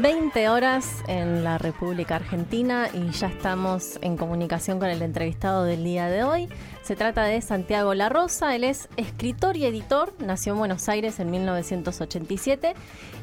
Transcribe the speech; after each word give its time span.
20 0.00 0.48
horas 0.48 1.04
en 1.08 1.44
la 1.44 1.58
República 1.58 2.16
Argentina 2.16 2.88
y 2.94 3.10
ya 3.10 3.26
estamos 3.26 3.98
en 4.00 4.16
comunicación 4.16 4.78
con 4.78 4.88
el 4.88 5.02
entrevistado 5.02 5.64
del 5.64 5.84
día 5.84 6.08
de 6.08 6.24
hoy. 6.24 6.48
Se 6.90 6.96
trata 6.96 7.22
de 7.22 7.40
Santiago 7.40 7.94
La 7.94 8.08
Rosa, 8.08 8.56
él 8.56 8.64
es 8.64 8.88
escritor 8.96 9.56
y 9.56 9.64
editor, 9.64 10.12
nació 10.18 10.54
en 10.54 10.58
Buenos 10.58 10.88
Aires 10.88 11.20
en 11.20 11.30
1987 11.30 12.74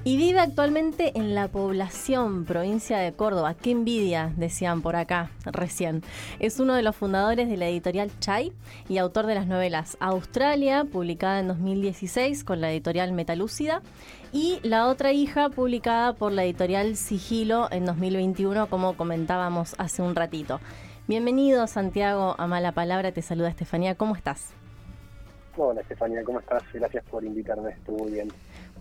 y 0.06 0.16
vive 0.16 0.40
actualmente 0.40 1.12
en 1.18 1.36
la 1.36 1.50
población, 1.50 2.46
provincia 2.46 2.98
de 2.98 3.12
Córdoba. 3.12 3.56
Qué 3.56 3.72
envidia, 3.72 4.32
decían 4.38 4.82
por 4.82 4.96
acá 4.96 5.32
recién. 5.44 6.02
Es 6.40 6.62
uno 6.62 6.76
de 6.76 6.82
los 6.82 6.96
fundadores 6.96 7.50
de 7.50 7.58
la 7.58 7.68
editorial 7.68 8.10
Chai 8.22 8.54
y 8.88 9.00
autor 9.00 9.26
de 9.26 9.36
las 9.36 9.48
novelas 9.48 9.98
Australia, 10.00 10.86
publicada 10.86 11.42
en 11.42 11.50
2016 11.50 12.46
con 12.46 12.62
la 12.62 12.72
editorial 12.72 13.12
Metalúcida, 13.12 13.82
y 14.32 14.62
La 14.64 14.88
otra 14.88 15.12
hija, 15.12 15.50
publicada 15.50 16.14
por 16.14 16.32
la 16.32 16.46
editorial 16.46 16.96
Sigilo 16.96 17.68
en 17.70 17.84
2021, 17.84 18.70
como 18.70 18.96
comentábamos 18.96 19.76
hace 19.78 20.02
un 20.02 20.16
ratito. 20.16 20.62
Bienvenido, 21.08 21.68
Santiago, 21.68 22.36
a 22.38 22.48
Mala 22.48 22.74
Palabra. 22.74 23.14
Te 23.14 23.22
saluda 23.22 23.48
Estefanía. 23.48 23.96
¿Cómo 23.96 24.14
estás? 24.14 24.54
Hola, 25.56 25.80
Estefanía, 25.80 26.22
¿cómo 26.26 26.42
estás? 26.42 26.62
Gracias 26.74 27.02
por 27.06 27.24
invitarme. 27.24 27.70
Estuvo 27.72 28.00
muy 28.00 28.12
bien. 28.12 28.28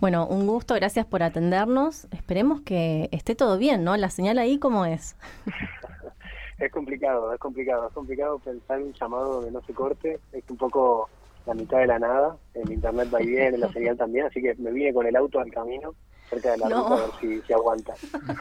Bueno, 0.01 0.27
un 0.27 0.45
gusto. 0.45 0.75
Gracias 0.75 1.07
por 1.07 1.23
atendernos. 1.23 2.09
Esperemos 2.11 2.63
que 2.63 3.09
esté 3.13 3.37
todo 3.37 3.59
bien, 3.59 3.85
¿no? 3.85 3.97
La 3.97 4.11
señal 4.11 4.39
ahí, 4.39 4.59
¿cómo 4.59 4.85
es? 4.85 5.15
es 6.59 6.73
complicado, 6.73 7.33
es 7.33 7.39
complicado. 7.39 7.87
Es 7.87 7.95
complicado 7.95 8.41
pensar 8.41 8.83
un 8.83 8.93
llamado 8.93 9.45
que 9.45 9.53
no 9.53 9.63
se 9.63 9.73
corte. 9.73 10.19
Es 10.33 10.43
un 10.51 10.57
poco 10.57 11.09
la 11.47 11.55
mitad 11.55 11.79
de 11.79 11.87
la 11.87 12.01
nada. 12.01 12.37
El 12.55 12.73
internet 12.73 13.09
va 13.15 13.21
bien, 13.21 13.55
en 13.55 13.61
la 13.61 13.73
señal 13.73 13.97
también. 13.97 14.27
Así 14.27 14.43
que 14.43 14.53
me 14.57 14.73
vine 14.73 14.93
con 14.93 15.07
el 15.07 15.15
auto 15.15 15.39
al 15.39 15.53
camino 15.53 15.95
cerca 16.29 16.53
de 16.53 16.59
la 16.59 16.69
ruta 16.69 16.95
a 16.95 16.97
ver 16.97 17.11
si, 17.21 17.43
si 17.43 17.53
aguanta. 17.53 17.95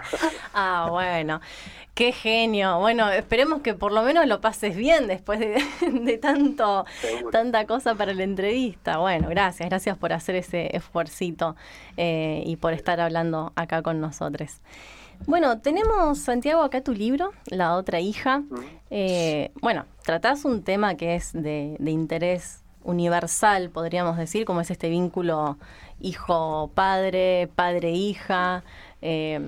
ah, 0.54 0.88
bueno, 0.90 1.42
qué 1.94 2.12
genio. 2.12 2.80
Bueno, 2.80 3.10
esperemos 3.10 3.62
que 3.62 3.74
por 3.74 3.92
lo 3.92 4.04
menos 4.04 4.28
lo 4.28 4.42
pases 4.42 4.76
bien 4.76 5.08
después 5.08 5.40
de, 5.40 6.18
tanto, 6.22 6.86
tanta 7.32 7.66
cosa 7.66 7.96
para 7.96 8.14
la 8.14 8.24
entrevista. 8.24 8.98
Bueno, 8.98 9.30
gracias, 9.30 9.70
gracias 9.70 9.98
por 9.98 10.14
hacer 10.14 10.36
ese 10.36 10.76
esfuercito 10.76 11.56
eh, 11.98 12.44
y 12.46 12.58
por 12.58 12.74
estar 12.74 13.00
hablando 13.00 13.54
acá 13.56 13.82
con 13.82 14.00
nosotros. 14.02 14.62
Bueno, 15.26 15.60
tenemos, 15.60 16.20
Santiago, 16.20 16.62
acá 16.62 16.82
tu 16.82 16.94
libro, 16.94 17.32
La 17.48 17.76
otra 17.76 18.02
hija. 18.02 18.44
Eh, 18.90 19.52
bueno, 19.62 19.86
tratás 20.04 20.46
un 20.46 20.64
tema 20.64 20.96
que 20.96 21.16
es 21.16 21.32
de, 21.34 21.78
de 21.80 21.92
interés 21.92 22.66
universal, 22.84 23.70
podríamos 23.70 24.18
decir, 24.18 24.46
como 24.46 24.62
es 24.62 24.70
este 24.70 24.90
vínculo 24.90 25.58
hijo-padre, 26.00 27.50
padre-hija. 27.56 28.64
Eh, 29.02 29.40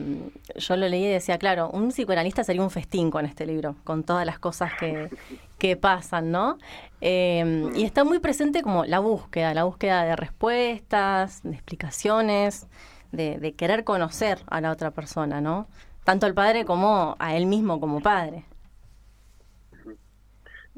yo 0.55 0.75
lo 0.75 0.87
leí 0.87 1.05
y 1.05 1.09
decía, 1.09 1.37
claro, 1.37 1.69
un 1.71 1.89
psicoanalista 1.89 2.43
sería 2.43 2.61
un 2.61 2.69
festín 2.69 3.09
con 3.09 3.25
este 3.25 3.45
libro, 3.45 3.75
con 3.83 4.03
todas 4.03 4.25
las 4.25 4.39
cosas 4.39 4.71
que, 4.79 5.09
que 5.57 5.75
pasan, 5.75 6.31
¿no? 6.31 6.57
Eh, 7.01 7.69
y 7.75 7.83
está 7.83 8.03
muy 8.03 8.19
presente 8.19 8.61
como 8.61 8.85
la 8.85 8.99
búsqueda, 8.99 9.53
la 9.53 9.63
búsqueda 9.63 10.03
de 10.03 10.15
respuestas, 10.15 11.41
de 11.43 11.53
explicaciones, 11.53 12.67
de, 13.11 13.39
de 13.39 13.53
querer 13.53 13.83
conocer 13.83 14.39
a 14.47 14.61
la 14.61 14.71
otra 14.71 14.91
persona, 14.91 15.41
¿no? 15.41 15.67
Tanto 16.03 16.25
al 16.25 16.33
padre 16.33 16.65
como 16.65 17.15
a 17.19 17.35
él 17.35 17.47
mismo 17.47 17.79
como 17.79 18.01
padre. 18.01 18.45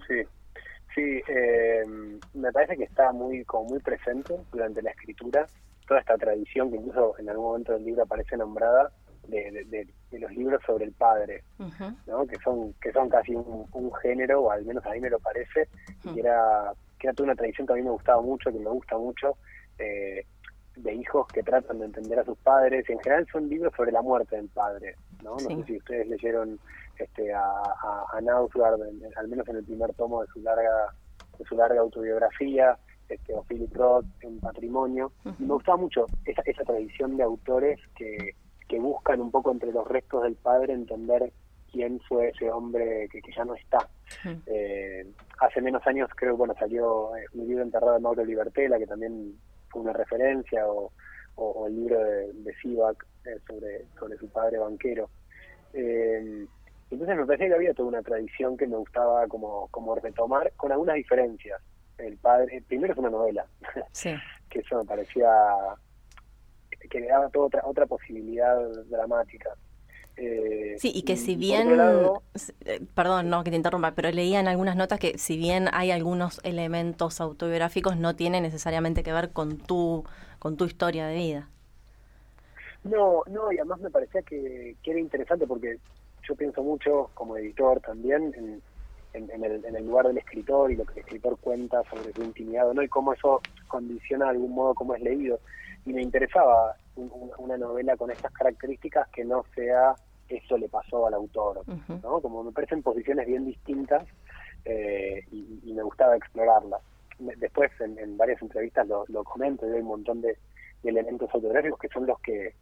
Sí, 0.07 0.23
Sí, 0.99 1.21
eh, 1.29 1.85
me 2.33 2.51
parece 2.51 2.75
que 2.75 2.83
está 2.83 3.13
muy 3.13 3.45
como 3.45 3.69
muy 3.69 3.79
presente 3.79 4.35
durante 4.51 4.81
la 4.81 4.91
escritura 4.91 5.47
toda 5.87 6.01
esta 6.01 6.17
tradición 6.17 6.69
que 6.69 6.75
incluso 6.75 7.17
en 7.17 7.29
algún 7.29 7.45
momento 7.45 7.71
del 7.71 7.85
libro 7.85 8.03
aparece 8.03 8.35
nombrada 8.35 8.91
de, 9.29 9.87
los 10.11 10.31
libros 10.31 10.61
sobre 10.65 10.85
el 10.85 10.91
padre, 10.91 11.43
¿no? 12.05 12.27
que 12.27 12.35
son 12.43 12.73
que 12.81 12.91
son 12.91 13.07
casi 13.07 13.33
un, 13.33 13.91
género 14.01 14.41
o 14.41 14.51
al 14.51 14.65
menos 14.65 14.85
a 14.85 14.91
mí 14.91 14.99
me 14.99 15.09
lo 15.09 15.19
parece 15.19 15.69
y 16.03 16.19
era 16.19 16.73
que 16.99 17.07
era 17.07 17.13
toda 17.13 17.27
una 17.27 17.35
tradición 17.35 17.65
que 17.65 17.73
a 17.73 17.75
mí 17.77 17.83
me 17.83 17.91
gustaba 17.91 18.21
mucho, 18.21 18.51
que 18.51 18.59
me 18.59 18.69
gusta 18.69 18.97
mucho 18.97 19.37
eh, 19.77 20.25
de 20.75 20.93
hijos 20.93 21.27
que 21.27 21.43
tratan 21.43 21.79
de 21.79 21.85
entender 21.85 22.19
a 22.19 22.25
sus 22.25 22.37
padres 22.39 22.83
y 22.89 22.91
en 22.91 22.99
general 22.99 23.25
son 23.31 23.47
libros 23.47 23.73
sobre 23.75 23.93
la 23.93 24.01
muerte 24.01 24.35
del 24.35 24.49
padre, 24.49 24.95
¿no? 25.23 25.31
No 25.31 25.39
sé 25.39 25.63
si 25.65 25.77
ustedes 25.77 26.07
leyeron 26.07 26.59
este, 26.99 27.33
a, 27.33 27.41
a, 27.41 28.05
al 28.13 29.27
menos 29.27 29.47
en 29.47 29.55
el 29.55 29.63
primer 29.63 29.93
tomo 29.93 30.21
de 30.21 30.27
su 30.27 30.41
larga 30.41 30.93
de 31.37 31.45
su 31.45 31.55
larga 31.55 31.79
autobiografía, 31.79 32.77
este, 33.07 33.33
o 33.33 33.43
Philip 33.43 33.73
Roth 33.73 34.05
en 34.21 34.39
Patrimonio. 34.39 35.13
me 35.39 35.53
gustaba 35.53 35.77
mucho 35.77 36.05
esa, 36.25 36.41
esa 36.45 36.63
tradición 36.63 37.15
de 37.17 37.23
autores 37.23 37.79
que, 37.95 38.35
que 38.67 38.79
buscan 38.79 39.21
un 39.21 39.31
poco 39.31 39.51
entre 39.51 39.71
los 39.71 39.87
restos 39.87 40.23
del 40.23 40.35
padre 40.35 40.73
entender 40.73 41.31
quién 41.71 41.99
fue 42.01 42.29
ese 42.29 42.51
hombre 42.51 43.07
que, 43.09 43.21
que 43.21 43.31
ya 43.31 43.45
no 43.45 43.55
está. 43.55 43.87
eh, 44.47 45.05
hace 45.39 45.61
menos 45.61 45.85
años 45.87 46.09
creo 46.15 46.35
bueno 46.35 46.53
salió 46.59 47.15
eh, 47.15 47.25
un 47.33 47.47
libro 47.47 47.63
enterrado 47.63 47.93
de 47.93 47.99
Mauro 47.99 48.25
Libertela, 48.25 48.77
que 48.77 48.87
también 48.87 49.35
fue 49.69 49.81
una 49.83 49.93
referencia, 49.93 50.67
o, 50.67 50.91
o, 51.35 51.67
el 51.67 51.75
libro 51.75 52.03
de, 52.03 52.33
de 52.33 52.53
Sivak 52.55 53.05
eh, 53.25 53.39
sobre, 53.47 53.85
sobre 53.97 54.17
su 54.17 54.27
padre 54.29 54.57
banquero. 54.59 55.09
Eh, 55.73 56.45
entonces 56.91 57.17
me 57.17 57.25
parecía 57.25 57.47
que 57.47 57.55
había 57.55 57.73
toda 57.73 57.89
una 57.89 58.01
tradición 58.01 58.57
que 58.57 58.67
me 58.67 58.77
gustaba 58.77 59.27
como, 59.27 59.67
como 59.67 59.95
retomar, 59.95 60.51
con 60.57 60.71
algunas 60.71 60.95
diferencias. 60.95 61.61
El 61.97 62.17
padre, 62.17 62.63
primero 62.67 62.93
es 62.93 62.99
una 62.99 63.09
novela, 63.09 63.45
que 64.49 64.59
eso 64.59 64.77
me 64.77 64.85
parecía 64.85 65.29
que 66.89 66.99
le 66.99 67.07
daba 67.07 67.29
toda 67.29 67.47
otra, 67.47 67.61
otra 67.65 67.85
posibilidad 67.85 68.57
dramática. 68.85 69.51
Eh, 70.17 70.75
sí, 70.77 70.91
y 70.93 71.03
que 71.03 71.15
si 71.15 71.35
bien, 71.35 71.79
eh, 72.65 72.81
perdón, 72.93 73.29
no 73.29 73.43
que 73.43 73.51
te 73.51 73.55
interrumpa, 73.55 73.91
pero 73.91 74.11
leía 74.11 74.39
en 74.39 74.47
algunas 74.47 74.75
notas 74.75 74.99
que 74.99 75.17
si 75.17 75.37
bien 75.37 75.67
hay 75.71 75.91
algunos 75.91 76.41
elementos 76.43 77.21
autobiográficos, 77.21 77.95
no 77.95 78.15
tiene 78.15 78.41
necesariamente 78.41 79.03
que 79.03 79.13
ver 79.13 79.31
con 79.31 79.57
tu, 79.57 80.03
con 80.39 80.57
tu 80.57 80.65
historia 80.65 81.07
de 81.07 81.15
vida. 81.15 81.49
No, 82.83 83.23
no, 83.27 83.51
y 83.51 83.57
además 83.57 83.79
me 83.79 83.89
parecía 83.89 84.21
que, 84.21 84.75
que 84.83 84.91
era 84.91 84.99
interesante 84.99 85.47
porque 85.47 85.77
yo 86.29 86.35
pienso 86.35 86.61
mucho 86.61 87.09
como 87.15 87.35
editor 87.37 87.81
también 87.81 88.33
en, 88.37 88.61
en, 89.13 89.43
el, 89.43 89.65
en, 89.65 89.75
el, 89.75 89.85
lugar 89.87 90.07
del 90.07 90.19
escritor 90.19 90.71
y 90.71 90.75
lo 90.75 90.85
que 90.85 90.93
el 90.93 90.99
escritor 90.99 91.37
cuenta 91.39 91.81
sobre 91.89 92.13
su 92.13 92.21
intimidad 92.21 92.71
¿no? 92.71 92.83
y 92.83 92.87
cómo 92.87 93.13
eso 93.13 93.41
condiciona 93.67 94.25
de 94.25 94.31
algún 94.31 94.53
modo 94.53 94.75
cómo 94.75 94.93
es 94.93 95.01
leído. 95.01 95.39
Y 95.85 95.93
me 95.93 96.03
interesaba 96.03 96.75
una 96.95 97.57
novela 97.57 97.97
con 97.97 98.11
estas 98.11 98.31
características 98.31 99.07
que 99.09 99.25
no 99.25 99.43
sea 99.55 99.95
eso 100.27 100.57
le 100.57 100.69
pasó 100.69 101.07
al 101.07 101.15
autor, 101.15 101.63
¿no? 102.03 102.21
Como 102.21 102.43
me 102.43 102.51
parecen 102.51 102.83
posiciones 102.83 103.25
bien 103.25 103.45
distintas 103.45 104.05
eh, 104.65 105.23
y, 105.31 105.73
me 105.73 105.81
gustaba 105.81 106.15
explorarlas. 106.15 106.81
Después 107.17 107.71
en, 107.79 108.15
varias 108.15 108.39
entrevistas 108.41 108.87
lo, 108.87 109.05
lo 109.07 109.23
comento 109.23 109.67
y 109.67 109.73
hay 109.73 109.79
un 109.79 109.87
montón 109.87 110.21
de, 110.21 110.37
de 110.83 110.89
elementos 110.89 111.29
autográficos 111.33 111.79
que 111.79 111.87
son 111.87 112.05
los 112.05 112.19
que 112.19 112.53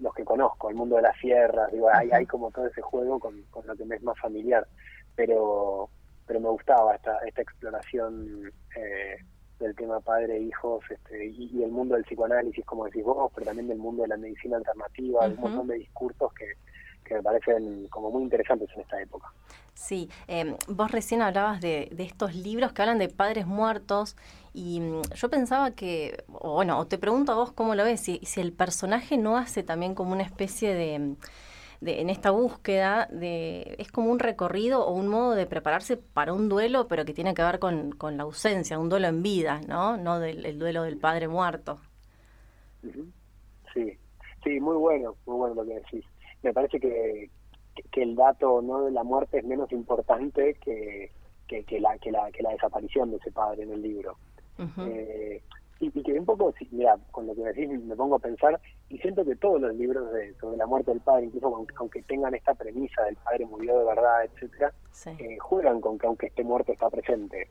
los 0.00 0.14
que 0.14 0.24
conozco, 0.24 0.70
el 0.70 0.76
mundo 0.76 0.96
de 0.96 1.02
las 1.02 1.16
sierras, 1.18 1.70
digo, 1.72 1.88
hay, 1.92 2.10
hay 2.10 2.26
como 2.26 2.50
todo 2.50 2.66
ese 2.66 2.80
juego 2.80 3.18
con, 3.18 3.42
con 3.50 3.66
lo 3.66 3.76
que 3.76 3.84
me 3.84 3.96
es 3.96 4.02
más 4.02 4.18
familiar, 4.18 4.66
pero 5.14 5.90
pero 6.30 6.38
me 6.38 6.48
gustaba 6.50 6.94
esta, 6.94 7.18
esta 7.26 7.42
exploración 7.42 8.52
eh, 8.76 9.16
del 9.58 9.74
tema 9.74 9.98
padre 9.98 10.36
e 10.36 10.42
hijos 10.42 10.84
este, 10.88 11.26
y, 11.26 11.60
el 11.64 11.72
mundo 11.72 11.96
del 11.96 12.04
psicoanálisis, 12.04 12.64
como 12.64 12.84
decís 12.84 13.02
vos, 13.02 13.32
pero 13.34 13.46
también 13.46 13.66
del 13.66 13.78
mundo 13.78 14.02
de 14.02 14.08
la 14.10 14.16
medicina 14.16 14.56
alternativa, 14.56 15.26
un 15.26 15.40
montón 15.40 15.66
de 15.66 15.78
discursos 15.78 16.32
que, 16.34 16.52
que 17.10 17.16
me 17.16 17.22
parecen 17.22 17.88
como 17.88 18.10
muy 18.10 18.22
interesantes 18.22 18.68
en 18.76 18.82
esta 18.82 19.02
época. 19.02 19.32
Sí, 19.74 20.08
eh, 20.28 20.54
vos 20.68 20.92
recién 20.92 21.22
hablabas 21.22 21.60
de, 21.60 21.88
de, 21.90 22.04
estos 22.04 22.36
libros 22.36 22.72
que 22.72 22.82
hablan 22.82 22.98
de 22.98 23.08
padres 23.08 23.46
muertos 23.46 24.16
y 24.54 24.78
mm, 24.78 25.02
yo 25.14 25.28
pensaba 25.28 25.72
que, 25.72 26.22
o 26.32 26.54
bueno, 26.54 26.78
o 26.78 26.86
te 26.86 26.98
pregunto 26.98 27.32
a 27.32 27.34
vos 27.34 27.50
cómo 27.52 27.74
lo 27.74 27.82
ves, 27.82 28.00
si, 28.00 28.18
si 28.18 28.40
el 28.40 28.52
personaje 28.52 29.16
no 29.16 29.36
hace 29.36 29.64
también 29.64 29.96
como 29.96 30.12
una 30.12 30.22
especie 30.22 30.72
de, 30.72 31.16
de, 31.80 32.00
en 32.00 32.10
esta 32.10 32.30
búsqueda, 32.30 33.08
de, 33.10 33.74
es 33.78 33.90
como 33.90 34.12
un 34.12 34.20
recorrido 34.20 34.86
o 34.86 34.92
un 34.92 35.08
modo 35.08 35.34
de 35.34 35.46
prepararse 35.46 35.96
para 35.96 36.32
un 36.32 36.48
duelo, 36.48 36.86
pero 36.86 37.04
que 37.04 37.12
tiene 37.12 37.34
que 37.34 37.42
ver 37.42 37.58
con, 37.58 37.90
con 37.90 38.16
la 38.16 38.22
ausencia, 38.22 38.78
un 38.78 38.88
duelo 38.88 39.08
en 39.08 39.22
vida, 39.22 39.60
¿no? 39.66 39.96
No 39.96 40.20
del 40.20 40.46
el 40.46 40.60
duelo 40.60 40.84
del 40.84 40.96
padre 40.96 41.26
muerto. 41.26 41.80
Sí, 43.74 43.98
sí, 44.44 44.60
muy 44.60 44.76
bueno, 44.76 45.16
muy 45.26 45.36
bueno 45.38 45.54
lo 45.56 45.64
que 45.64 45.74
decís. 45.74 46.04
Me 46.42 46.52
parece 46.52 46.80
que, 46.80 47.30
que, 47.90 48.02
el 48.02 48.16
dato 48.16 48.62
no 48.62 48.84
de 48.84 48.92
la 48.92 49.04
muerte 49.04 49.38
es 49.38 49.44
menos 49.44 49.70
importante 49.72 50.54
que, 50.54 51.10
que, 51.46 51.80
la, 51.80 51.98
que, 51.98 52.10
la, 52.10 52.30
que 52.30 52.42
la 52.42 52.50
desaparición 52.50 53.10
de 53.10 53.16
ese 53.16 53.32
padre 53.32 53.62
en 53.64 53.72
el 53.72 53.82
libro. 53.82 54.16
Eh, 54.86 55.42
y, 55.80 55.90
que 55.90 56.12
un 56.12 56.26
poco, 56.26 56.52
mira, 56.72 56.98
con 57.10 57.26
lo 57.26 57.34
que 57.34 57.40
me 57.40 57.52
decís 57.52 57.82
me 57.82 57.96
pongo 57.96 58.16
a 58.16 58.18
pensar 58.18 58.60
y 58.90 58.98
siento 58.98 59.24
que 59.24 59.34
todos 59.36 59.60
los 59.60 59.74
libros 59.74 60.12
de, 60.12 60.34
sobre 60.34 60.58
la 60.58 60.66
muerte 60.66 60.90
del 60.90 61.00
padre, 61.00 61.24
incluso 61.24 61.64
aunque, 61.78 62.02
tengan 62.02 62.34
esta 62.34 62.54
premisa 62.54 63.02
del 63.04 63.16
padre 63.16 63.46
murió 63.46 63.78
de 63.78 63.84
verdad, 63.86 64.24
etcétera, 64.24 64.74
eh, 65.18 65.38
juegan 65.38 65.80
con 65.80 65.98
que 65.98 66.06
aunque 66.06 66.26
esté 66.26 66.44
muerto 66.44 66.72
está 66.72 66.90
presente, 66.90 67.48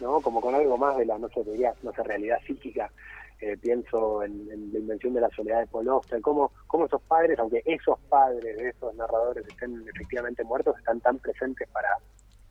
¿no? 0.00 0.20
Como 0.20 0.40
con 0.40 0.56
algo 0.56 0.76
más 0.76 0.96
de 0.96 1.06
la, 1.06 1.18
no 1.18 1.28
sé, 1.28 1.44
no 1.82 1.92
sé, 1.92 2.02
realidad 2.02 2.38
psíquica. 2.44 2.90
Eh, 3.40 3.56
pienso 3.56 4.24
en, 4.24 4.48
la 4.72 4.78
invención 4.80 5.14
de 5.14 5.20
la 5.20 5.30
soledad 5.30 5.60
de 5.60 5.66
Paul 5.68 5.88
cómo, 6.22 6.52
cómo 6.66 6.86
esos 6.86 7.00
padres, 7.02 7.38
aunque 7.38 7.62
esos 7.64 7.96
padres 8.08 8.56
de 8.56 8.70
esos 8.70 8.92
narradores 8.96 9.46
estén 9.46 9.84
efectivamente 9.94 10.42
muertos, 10.42 10.76
están 10.78 11.00
tan 11.00 11.18
presentes 11.18 11.68
para, 11.68 11.88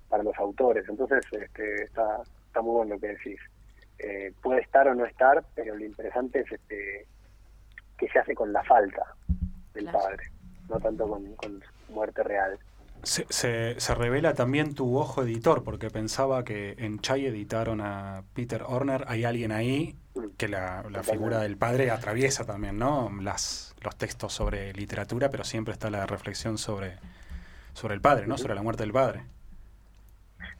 para 0.07 0.23
los 0.23 0.37
autores. 0.37 0.85
Entonces, 0.87 1.25
este, 1.31 1.83
está, 1.83 2.21
está 2.45 2.61
muy 2.61 2.75
bueno 2.75 2.95
lo 2.95 3.01
que 3.01 3.07
decís. 3.07 3.39
Eh, 3.99 4.31
puede 4.41 4.61
estar 4.61 4.87
o 4.87 4.95
no 4.95 5.05
estar, 5.05 5.43
pero 5.55 5.75
lo 5.75 5.83
interesante 5.83 6.39
es 6.39 6.51
este 6.51 7.07
que 7.97 8.07
se 8.09 8.19
hace 8.19 8.35
con 8.35 8.53
la 8.53 8.63
falta 8.63 9.15
del 9.73 9.85
padre, 9.85 10.23
no 10.69 10.79
tanto 10.79 11.07
con, 11.07 11.63
muerte 11.89 12.21
real. 12.23 12.59
Se, 13.01 13.25
se, 13.79 13.95
revela 13.95 14.33
también 14.33 14.75
tu 14.75 14.97
ojo 14.97 15.23
editor, 15.23 15.63
porque 15.63 15.89
pensaba 15.89 16.43
que 16.43 16.75
en 16.77 16.99
Chai 16.99 17.25
editaron 17.25 17.81
a 17.81 18.23
Peter 18.33 18.61
Horner, 18.63 19.05
hay 19.07 19.23
alguien 19.23 19.51
ahí. 19.51 19.95
Que 20.37 20.47
la, 20.47 20.83
figura 21.03 21.39
del 21.39 21.57
padre 21.57 21.91
atraviesa 21.91 22.45
también, 22.45 22.77
¿no? 22.77 23.11
Las, 23.21 23.75
los 23.81 23.95
textos 23.95 24.33
sobre 24.33 24.73
literatura, 24.73 25.29
pero 25.29 25.43
siempre 25.43 25.73
está 25.73 25.89
la 25.89 26.05
reflexión 26.05 26.57
sobre, 26.57 26.97
sobre 27.73 27.95
el 27.95 28.01
padre, 28.01 28.27
¿no? 28.27 28.37
Sobre 28.37 28.55
la 28.55 28.63
muerte 28.63 28.83
del 28.83 28.93
padre. 28.93 29.23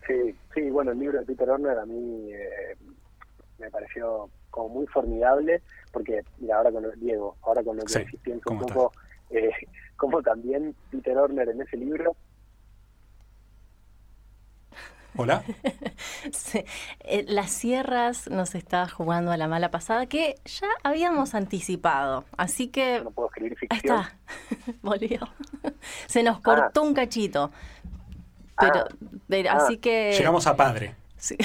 Sí, 0.07 0.36
sí, 0.54 0.69
bueno, 0.69 0.92
el 0.92 1.00
libro 1.00 1.19
de 1.19 1.25
Peter 1.25 1.50
Horner 1.50 1.77
a 1.77 1.86
mí 1.86 2.31
eh, 2.31 2.75
me 3.59 3.69
pareció 3.69 4.30
como 4.50 4.69
muy 4.69 4.88
formidable, 4.88 5.62
porque 5.92 6.24
mira, 6.39 6.57
ahora 6.57 6.71
con 6.71 7.00
Diego, 7.00 7.36
ahora 7.44 7.63
con 7.63 7.77
lo 7.77 7.83
que 7.83 7.94
sí, 7.94 8.18
pienso 8.24 8.51
un 8.51 8.59
poco, 8.59 8.92
eh, 9.30 9.51
como 9.98 10.21
también 10.21 10.75
Peter 10.92 11.18
Horner 11.18 11.50
en 11.50 11.62
ese 11.62 11.77
libro 11.77 12.15
Hola. 15.18 15.44
Eh, 17.00 17.25
las 17.27 17.51
sierras 17.51 18.29
nos 18.29 18.56
está 18.56 18.88
jugando 18.88 19.31
a 19.31 19.38
la 19.38 19.47
mala 19.47 19.71
pasada 19.71 20.07
que 20.07 20.35
ya 20.45 20.68
habíamos 20.83 21.35
anticipado. 21.35 22.25
Así 22.38 22.68
que. 22.68 23.01
No 23.03 23.12
puedo 23.12 23.29
escribir 23.29 23.57
ficción. 23.57 23.97
Ahí 23.97 24.01
está. 24.01 24.74
Volvió. 24.81 25.19
Se 26.07 26.24
nos 26.24 26.39
cortó 26.39 26.81
ah. 26.81 26.83
un 26.83 26.94
cachito. 26.94 27.51
Pero, 29.27 29.50
ah. 29.50 29.57
así 29.57 29.75
ah. 29.75 29.81
que. 29.81 30.13
Llegamos 30.18 30.47
a 30.47 30.56
padre. 30.56 30.95
Sí. 31.18 31.35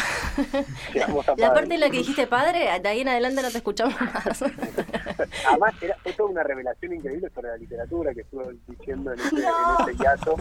La 1.38 1.54
parte 1.54 1.70
de 1.70 1.78
la 1.78 1.88
que 1.88 1.98
dijiste 1.98 2.26
padre, 2.26 2.78
de 2.80 2.88
ahí 2.88 3.00
en 3.00 3.08
adelante 3.08 3.40
no 3.40 3.50
te 3.50 3.56
escuchamos 3.58 3.98
más. 4.00 4.42
Además, 5.48 5.74
era, 5.80 5.96
fue 6.02 6.12
toda 6.12 6.28
una 6.28 6.42
revelación 6.42 6.92
increíble 6.92 7.30
sobre 7.34 7.48
la 7.48 7.56
literatura 7.56 8.12
que 8.12 8.20
estuve 8.20 8.54
diciendo 8.68 9.12
en 9.12 9.20
este, 9.20 9.36
en 9.36 9.90
este 9.90 10.04
hiato. 10.04 10.36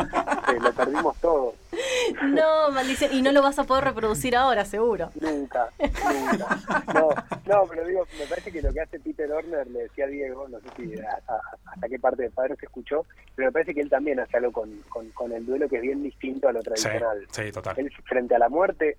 lo 0.62 0.74
perdimos 0.74 1.18
todo. 1.18 1.56
No, 2.24 2.72
maldición. 2.72 3.14
Y 3.14 3.22
no 3.22 3.32
lo 3.32 3.42
vas 3.42 3.58
a 3.60 3.64
poder 3.64 3.86
reproducir 3.86 4.36
ahora, 4.36 4.66
seguro. 4.66 5.10
Nunca, 5.20 5.70
nunca. 5.80 6.60
No, 6.94 7.10
no, 7.46 7.68
pero 7.70 7.86
digo, 7.86 8.06
me 8.20 8.26
parece 8.26 8.52
que 8.52 8.62
lo 8.62 8.72
que 8.72 8.82
hace 8.82 9.00
Peter 9.00 9.32
Horner, 9.32 9.68
le 9.68 9.84
decía 9.84 10.06
a 10.06 10.08
Diego, 10.08 10.48
no 10.48 10.60
sé 10.60 10.68
si 10.76 11.00
hasta, 11.00 11.88
qué 11.88 12.00
parte 12.00 12.24
de 12.24 12.30
padre 12.30 12.56
se 12.58 12.66
escuchó, 12.66 13.06
pero 13.36 13.48
me 13.48 13.52
parece 13.52 13.74
que 13.74 13.82
él 13.82 13.90
también 13.90 14.20
hace 14.20 14.38
algo 14.38 14.52
con, 14.52 14.82
con, 14.90 15.10
con 15.12 15.32
el 15.32 15.46
duelo 15.46 15.68
que 15.68 15.78
es 15.78 15.82
bien 15.82 16.04
distinto 16.04 16.48
a 16.48 16.54
lo 16.54 16.62
tradicional. 16.62 17.26
Sí, 17.32 17.52
total. 17.52 17.76
Él, 17.78 17.92
frente 18.06 18.36
a 18.36 18.40
la 18.40 18.50
muerte, 18.50 18.98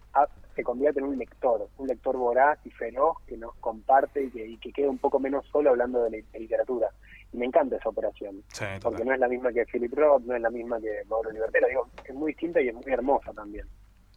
se 0.54 0.62
convierte 0.62 1.00
en 1.00 1.06
un 1.06 1.18
lector, 1.18 1.68
un 1.78 1.86
lector 1.86 2.16
voraz 2.16 2.58
y 2.64 2.70
feroz 2.70 3.16
que 3.26 3.36
nos 3.36 3.54
comparte 3.56 4.24
y 4.24 4.30
que, 4.30 4.46
y 4.46 4.56
que 4.58 4.72
queda 4.72 4.90
un 4.90 4.98
poco 4.98 5.18
menos 5.18 5.46
solo 5.50 5.70
hablando 5.70 6.04
de, 6.04 6.24
literatura. 6.38 6.88
Y 7.32 7.38
me 7.38 7.46
encanta 7.46 7.76
esa 7.76 7.88
operación, 7.88 8.42
porque 8.82 9.04
no 9.04 9.14
es 9.14 9.18
la 9.18 9.28
misma 9.28 9.52
que 9.52 9.64
Philip 9.64 9.94
Roth, 9.94 10.22
no 10.24 10.36
es 10.36 10.42
la 10.42 10.50
misma 10.50 10.78
que 10.80 11.02
Mauro 11.08 11.30
Libertero, 11.30 11.66
digo, 11.66 11.88
es 12.04 12.14
muy 12.14 12.32
distinta 12.32 12.60
y 12.60 12.68
es 12.68 12.74
muy 12.74 12.92
hermosa 12.92 13.32
también. 13.32 13.66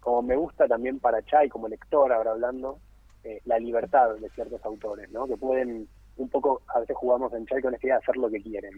Como 0.01 0.21
me 0.21 0.35
gusta 0.35 0.67
también 0.67 0.99
para 0.99 1.23
Chai, 1.23 1.47
como 1.47 1.67
lector, 1.67 2.11
ahora 2.11 2.31
hablando, 2.31 2.79
eh, 3.23 3.41
la 3.45 3.57
libertad 3.57 4.15
de 4.15 4.29
ciertos 4.31 4.63
autores, 4.65 5.09
¿no? 5.11 5.27
Que 5.27 5.37
pueden 5.37 5.87
un 6.17 6.29
poco, 6.29 6.61
a 6.67 6.79
veces 6.79 6.95
jugamos 6.95 7.33
en 7.33 7.45
Chai 7.45 7.61
con 7.61 7.73
esta 7.73 7.87
idea 7.87 7.95
de 7.97 8.03
hacer 8.03 8.17
lo 8.17 8.29
que 8.29 8.41
quieren. 8.41 8.73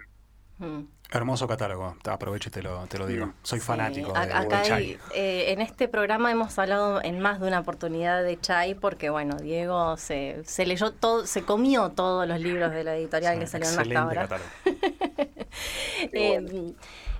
Mm. 0.59 0.81
Hermoso 1.09 1.47
catálogo, 1.47 1.95
aprovecho 2.03 2.49
y 2.49 2.51
te 2.51 2.61
lo, 2.61 2.85
te 2.87 2.97
lo 2.97 3.07
digo. 3.07 3.31
Soy 3.41 3.61
fanático 3.61 4.11
de, 4.11 4.19
Acá 4.19 4.61
Chai. 4.63 4.97
Eh, 5.15 5.53
en 5.53 5.61
este 5.61 5.87
programa 5.87 6.31
hemos 6.31 6.59
hablado 6.59 7.01
en 7.01 7.21
más 7.21 7.39
de 7.39 7.47
una 7.47 7.59
oportunidad 7.59 8.23
de 8.23 8.37
Chai 8.39 8.75
porque, 8.75 9.09
bueno, 9.09 9.37
Diego 9.37 9.95
se, 9.95 10.41
se 10.43 10.65
leyó 10.65 10.91
todo, 10.91 11.25
se 11.25 11.43
comió 11.43 11.91
todos 11.91 12.27
los 12.27 12.41
libros 12.41 12.71
de 12.73 12.83
la 12.83 12.97
editorial 12.97 13.39
que 13.39 13.47
salieron 13.47 13.79
hasta 13.79 14.01
ahora. 14.01 14.27
eh, 16.11 16.73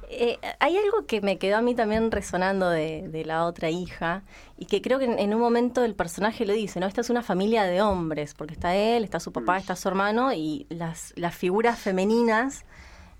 eh, 0.09 0.39
hay 0.59 0.77
algo 0.77 1.05
que 1.05 1.21
me 1.21 1.37
quedó 1.37 1.57
a 1.57 1.61
mí 1.61 1.75
también 1.75 2.11
resonando 2.11 2.69
de, 2.69 3.07
de 3.07 3.23
la 3.23 3.45
otra 3.45 3.69
hija 3.69 4.23
y 4.57 4.65
que 4.65 4.81
creo 4.81 4.99
que 4.99 5.05
en, 5.05 5.33
un 5.33 5.39
momento 5.39 5.83
el 5.83 5.95
personaje 5.95 6.45
lo 6.45 6.53
dice, 6.53 6.79
¿no? 6.79 6.87
Esta 6.87 7.01
es 7.01 7.09
una 7.09 7.23
familia 7.23 7.63
de 7.63 7.81
hombres, 7.81 8.33
porque 8.33 8.53
está 8.53 8.75
él, 8.75 9.03
está 9.03 9.19
su 9.19 9.31
papá, 9.31 9.57
está 9.57 9.75
su 9.75 9.87
hermano 9.87 10.33
y 10.33 10.65
las, 10.69 11.13
las 11.15 11.35
figuras 11.35 11.79
femeninas 11.79 12.65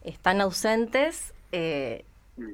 están 0.08 0.42
ausentes 0.42 1.34
eh, 1.52 2.06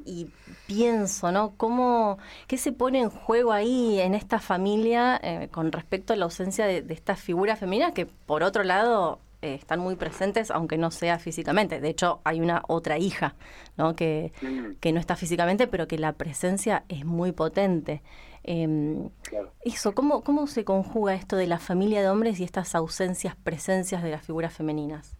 y 0.05 0.29
pienso, 0.67 1.31
¿no? 1.31 1.53
¿Cómo, 1.57 2.17
¿Qué 2.47 2.57
se 2.57 2.71
pone 2.71 3.01
en 3.01 3.09
juego 3.09 3.51
ahí 3.51 3.99
en 3.99 4.13
esta 4.13 4.39
familia 4.39 5.19
eh, 5.21 5.49
con 5.51 5.71
respecto 5.71 6.13
a 6.13 6.15
la 6.15 6.25
ausencia 6.25 6.65
de, 6.65 6.85
estas 6.89 7.19
figuras 7.19 7.59
femeninas 7.59 7.91
que, 7.93 8.05
por 8.05 8.43
otro 8.43 8.63
lado, 8.63 9.19
eh, 9.41 9.55
están 9.55 9.79
muy 9.79 9.95
presentes, 9.95 10.51
aunque 10.51 10.77
no 10.77 10.89
sea 10.89 11.19
físicamente? 11.19 11.81
De 11.81 11.89
hecho, 11.89 12.21
hay 12.23 12.39
una 12.39 12.63
otra 12.67 12.97
hija, 12.97 13.35
¿no? 13.77 13.95
Que, 13.95 14.31
mm. 14.41 14.79
que 14.79 14.93
no 14.93 14.99
está 14.99 15.15
físicamente, 15.15 15.67
pero 15.67 15.87
que 15.87 15.97
la 15.97 16.13
presencia 16.13 16.85
es 16.87 17.03
muy 17.03 17.33
potente. 17.33 18.01
Em, 18.45 19.09
eso, 19.65 19.93
¿cómo, 19.93 20.23
¿cómo 20.23 20.47
se 20.47 20.63
conjuga 20.63 21.13
esto 21.13 21.35
de 21.35 21.47
la 21.47 21.59
familia 21.59 22.01
de 22.01 22.09
hombres 22.09 22.39
y 22.39 22.43
estas 22.43 22.73
ausencias, 22.75 23.35
presencias 23.35 24.01
de 24.01 24.11
las 24.11 24.25
figuras 24.25 24.53
femeninas? 24.53 25.17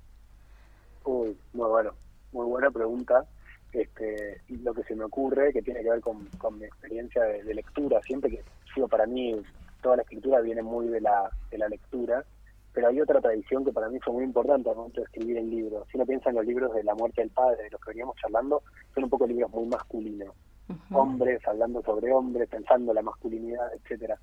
Uy, 1.06 1.38
muy 1.54 1.68
bueno 1.70 2.03
muy 2.34 2.46
buena 2.46 2.72
pregunta. 2.72 3.26
Este, 3.72 4.40
lo 4.62 4.74
que 4.74 4.84
se 4.84 4.96
me 4.96 5.06
ocurre, 5.06 5.52
que 5.52 5.64
tiene 5.64 5.82
que 5.82 5.90
ver 5.90 6.02
con, 6.02 6.30
mi 6.60 6.66
experiencia 6.66 7.24
de, 7.24 7.54
lectura, 7.54 8.02
siempre 8.04 8.30
que 8.30 8.44
sido 8.74 8.88
para 8.88 9.08
mí, 9.08 9.42
toda 9.82 9.98
la 9.98 10.04
escritura 10.04 10.42
viene 10.42 10.62
muy 10.62 10.88
de 10.88 11.02
la, 11.02 11.30
de 11.50 11.58
la 11.58 11.68
lectura, 11.68 12.24
pero 12.72 12.88
hay 12.88 13.02
otra 13.02 13.20
tradición 13.20 13.66
que 13.66 13.72
para 13.72 13.90
mí 13.90 14.00
fue 14.00 14.14
muy 14.14 14.24
importante 14.24 14.70
al 14.70 14.76
momento 14.76 15.02
de 15.02 15.06
escribir 15.06 15.38
el 15.38 15.50
libro. 15.50 15.86
Si 15.92 15.98
uno 15.98 16.06
piensa 16.06 16.30
en 16.30 16.36
los 16.36 16.46
libros 16.46 16.74
de 16.74 16.84
la 16.84 16.96
muerte 16.96 17.22
del 17.22 17.32
padre, 17.32 17.64
de 17.64 17.70
los 17.70 17.82
que 17.82 17.92
veníamos 17.92 18.16
charlando, 18.18 18.64
son 18.94 19.06
un 19.06 19.10
poco 19.10 19.28
libros 19.28 19.52
muy 19.52 19.66
masculinos. 19.66 20.34
Hombres 20.92 21.46
hablando 21.48 21.82
sobre 21.84 22.12
hombres, 22.12 22.50
pensando 22.50 22.94
la 22.94 23.02
masculinidad, 23.02 23.74
etcétera. 23.76 24.18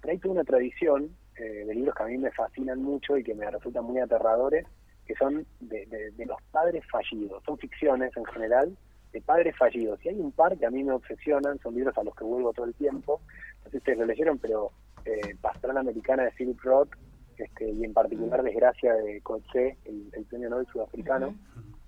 Pero 0.00 0.12
hay 0.12 0.18
toda 0.18 0.34
una 0.34 0.44
tradición 0.44 1.10
eh, 1.36 1.64
de 1.64 1.74
libros 1.74 1.94
que 1.94 2.02
a 2.02 2.06
mí 2.06 2.18
me 2.18 2.30
fascinan 2.32 2.82
mucho 2.82 3.16
y 3.16 3.24
que 3.24 3.34
me 3.34 3.50
resultan 3.50 3.84
muy 3.84 3.98
aterradores, 3.98 4.66
que 5.06 5.14
son 5.14 5.46
de, 5.68 6.26
los 6.26 6.40
padres 6.50 6.84
fallidos. 6.90 7.42
Son 7.44 7.58
ficciones 7.58 8.16
en 8.16 8.24
general 8.26 8.76
de 9.12 9.20
padres 9.20 9.56
fallidos. 9.56 10.04
Y 10.04 10.08
hay 10.10 10.20
un 10.20 10.32
par 10.32 10.56
que 10.56 10.66
a 10.66 10.70
mí 10.70 10.84
me 10.84 10.92
obsesionan, 10.92 11.58
son 11.60 11.74
libros 11.74 11.96
a 11.98 12.04
los 12.04 12.14
que 12.14 12.24
vuelvo 12.24 12.52
todo 12.52 12.66
el 12.66 12.74
tiempo. 12.74 13.20
No 13.58 13.64
sé 13.64 13.70
si 13.70 13.76
ustedes 13.78 13.98
lo 13.98 14.06
leyeron, 14.06 14.38
pero 14.38 14.72
eh, 15.04 15.34
Pastoral 15.40 15.78
Americana 15.78 16.24
de 16.24 16.32
Philip 16.32 16.60
Roth, 16.60 16.90
este, 17.38 17.70
y 17.70 17.84
en 17.84 17.92
particular 17.92 18.42
Desgracia 18.42 18.94
de 18.94 19.20
Coetzee, 19.20 19.76
el, 19.84 20.24
premio 20.28 20.50
Nobel 20.50 20.66
sudafricano, 20.66 21.34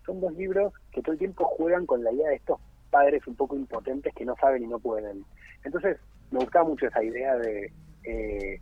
son 0.05 0.21
dos 0.21 0.33
libros 0.35 0.73
que 0.93 1.03
todo 1.03 1.13
el 1.13 1.19
tiempo 1.19 1.45
juegan 1.45 1.87
con 1.87 2.05
la 2.05 2.13
idea 2.13 2.29
de 2.29 2.37
estos 2.37 2.61
padres 2.91 3.27
un 3.27 3.35
poco 3.35 3.57
impotentes 3.57 4.15
que 4.15 4.25
no 4.25 4.35
saben 4.37 4.63
y 4.63 4.67
no 4.67 4.79
pueden. 4.79 5.25
Entonces, 5.65 5.99
me 6.31 6.39
gustaba 6.41 6.69
mucho 6.69 6.87
esa 6.87 7.03
idea 7.03 7.37
de 7.37 7.73
eh, 8.05 8.61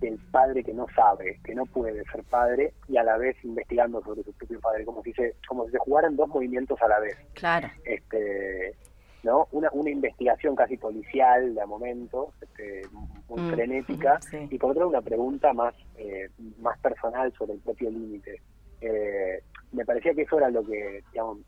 del 0.00 0.18
padre 0.30 0.64
que 0.64 0.72
no 0.72 0.86
sabe, 0.94 1.38
que 1.44 1.54
no 1.54 1.66
puede 1.66 2.04
ser 2.04 2.24
padre 2.24 2.72
y 2.88 2.96
a 2.96 3.02
la 3.02 3.18
vez 3.18 3.36
investigando 3.44 4.02
sobre 4.02 4.22
su 4.22 4.32
propio 4.32 4.60
padre, 4.60 4.84
como 4.84 5.02
si 5.02 5.12
se, 5.12 5.34
como 5.46 5.66
si 5.66 5.72
se 5.72 5.78
jugaran 5.78 6.16
dos 6.16 6.28
movimientos 6.28 6.80
a 6.82 6.88
la 6.88 7.00
vez. 7.00 7.16
Claro. 7.34 7.68
Este, 7.84 8.74
¿no? 9.22 9.48
Una, 9.52 9.68
una 9.72 9.90
investigación 9.90 10.56
casi 10.56 10.76
policial 10.76 11.54
de 11.54 11.60
a 11.60 11.66
momentos, 11.66 12.30
este, 12.40 12.82
muy 13.28 13.40
mm, 13.40 13.50
frenética, 13.50 14.20
y 14.48 14.58
por 14.58 14.70
otro 14.70 14.88
una 14.88 15.02
pregunta 15.02 15.52
más, 15.52 15.74
eh, 15.96 16.30
más 16.58 16.78
personal 16.78 17.32
sobre 17.34 17.54
el 17.54 17.60
propio 17.60 17.90
límite. 17.90 18.40
Eh, 18.80 19.42
me 19.72 19.84
parecía 19.84 20.14
que 20.14 20.22
eso 20.22 20.38
era 20.38 20.50
lo 20.50 20.64
que, 20.64 21.02
digamos, 21.12 21.38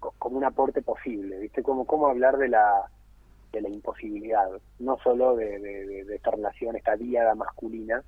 como 0.00 0.38
un 0.38 0.44
aporte 0.44 0.80
posible, 0.80 1.38
¿viste? 1.38 1.62
Como, 1.62 1.84
cómo 1.84 2.08
hablar 2.08 2.38
de 2.38 2.48
la 2.48 2.88
de 3.52 3.60
la 3.60 3.68
imposibilidad, 3.68 4.48
no 4.78 4.98
solo 4.98 5.36
de, 5.36 5.58
de, 5.58 6.14
esta 6.14 6.30
relación, 6.30 6.76
esta 6.76 6.96
diada 6.96 7.34
masculina, 7.34 8.02